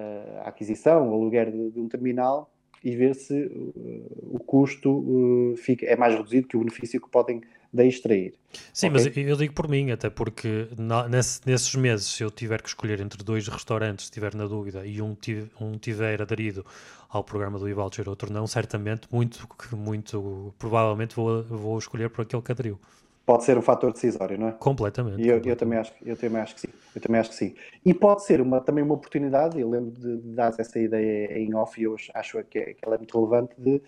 [0.45, 2.51] a aquisição, o aluguer de, de um terminal
[2.84, 7.09] e ver se uh, o custo uh, fica, é mais reduzido que o benefício que
[7.09, 7.40] podem
[7.72, 8.34] daí extrair.
[8.74, 8.90] Sim, okay?
[8.90, 12.68] mas eu digo por mim, até porque na, nesse, nesses meses, se eu tiver que
[12.68, 15.16] escolher entre dois restaurantes, se estiver na dúvida, e um,
[15.59, 16.64] um tiver aderido
[17.09, 22.42] ao programa do e-voucher, outro não, certamente, muito, muito provavelmente vou, vou escolher por aquele
[22.42, 22.78] que aderiu
[23.27, 24.53] pode ser um fator decisório, não é?
[24.53, 25.20] Completamente.
[25.20, 25.49] E eu, completamente.
[25.49, 26.68] eu, também acho, eu também acho que sim.
[26.95, 27.55] Eu também acho que sim.
[27.85, 31.55] E pode ser uma, também uma oportunidade, eu lembro de, de dar essa ideia em
[31.55, 33.83] off e eu acho que, é, que ela é muito relevante, de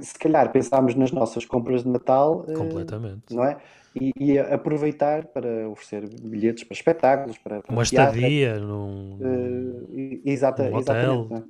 [0.00, 2.44] se calhar pensarmos nas nossas compras de Natal.
[2.48, 3.34] Eh, Completamente.
[3.34, 3.58] Não é?
[3.94, 10.20] E, e, aproveitar para oferecer bilhetes para espetáculos, para, para uma teatro, estadia num, uh,
[10.24, 11.26] exata, num hotel.
[11.30, 11.46] Exatamente,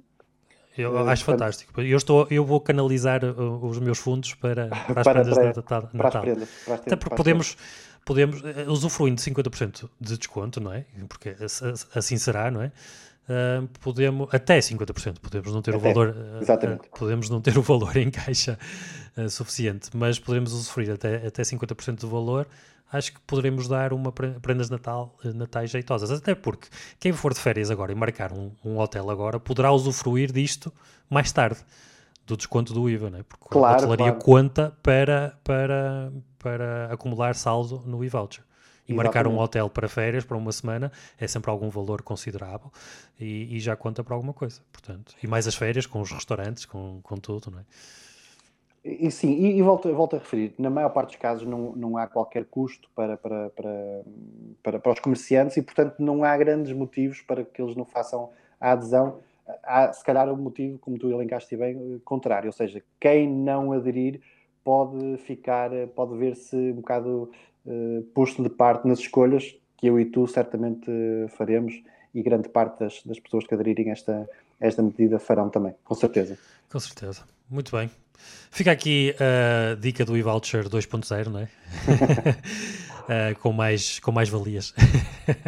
[0.76, 1.80] eu uh, acho portanto, fantástico.
[1.80, 5.90] Eu, estou, eu vou canalizar uh, os meus fundos para, para as prendas de Natal.
[5.96, 7.56] Para as prendas, para as Até porque podemos,
[8.04, 10.84] podemos, uh, usufruindo de 50% de desconto, não é?
[11.08, 11.36] Porque
[11.94, 12.72] assim será, não é?
[13.22, 17.62] Uh, podemos até 50%, podemos não ter até, o valor uh, podemos não ter o
[17.62, 18.58] valor em caixa
[19.28, 22.48] suficiente, mas podemos usufruir até, até 50% do valor
[22.92, 26.10] acho que poderemos dar uma prendas de Natal, eh, natais jeitosas.
[26.10, 26.68] Até porque
[27.00, 30.72] quem for de férias agora e marcar um, um, hotel agora poderá usufruir disto
[31.08, 31.60] mais tarde,
[32.26, 33.24] do desconto do IVA, né?
[33.28, 34.24] porque claro, a hotelaria claro.
[34.24, 38.44] conta para, para, para acumular saldo no e-voucher.
[38.88, 39.14] E Exatamente.
[39.14, 42.70] marcar um hotel para férias, para uma semana, é sempre algum valor considerável
[43.18, 44.60] e, e, já conta para alguma coisa.
[44.72, 47.64] Portanto, e mais as férias com os restaurantes, com, com tudo, não é?
[48.84, 51.96] E, sim, e, e volto, volto, a referir, na maior parte dos casos não, não
[51.96, 54.02] há qualquer custo para, para, para,
[54.60, 58.30] para, para os comerciantes e, portanto, não há grandes motivos para que eles não façam
[58.60, 59.20] a adesão.
[59.62, 64.20] Há, se calhar, um motivo, como tu elencaste bem, contrário, ou seja, quem não aderir
[64.64, 67.30] pode ficar, pode ver-se um bocado
[67.64, 70.90] uh, posto de parte nas escolhas que eu e tu certamente
[71.36, 71.82] faremos
[72.14, 74.30] e grande parte das, das pessoas que aderirem a esta,
[74.60, 76.38] esta medida farão também, com certeza.
[76.70, 77.24] Com certeza.
[77.52, 77.90] Muito bem.
[78.50, 81.48] Fica aqui a dica do e-voucher 2.0, não é?
[83.32, 84.74] uh, com, mais, com mais valias.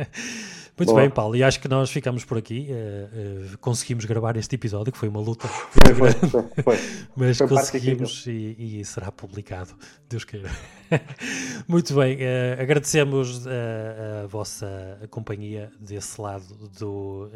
[0.76, 1.02] Muito Boa.
[1.02, 2.68] bem, Paulo, e acho que nós ficamos por aqui.
[2.68, 5.46] Uh, uh, conseguimos gravar este episódio, que foi uma luta.
[5.46, 6.78] Foi, foi, foi, foi.
[7.14, 9.72] Mas foi conseguimos e, e, será publicado,
[10.08, 10.50] Deus queira.
[11.68, 17.30] Muito bem, uh, agradecemos a vossa companhia desse lado do,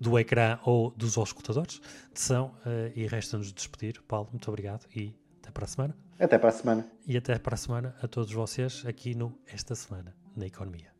[0.00, 1.80] do ecrã ou dos auscultadores
[2.12, 2.54] de som
[2.94, 4.00] e resta-nos despedir.
[4.06, 5.96] Paulo, muito obrigado e até para a semana.
[6.18, 6.86] Até para a semana.
[7.06, 10.93] E até para a semana a todos vocês aqui no Esta Semana na Economia.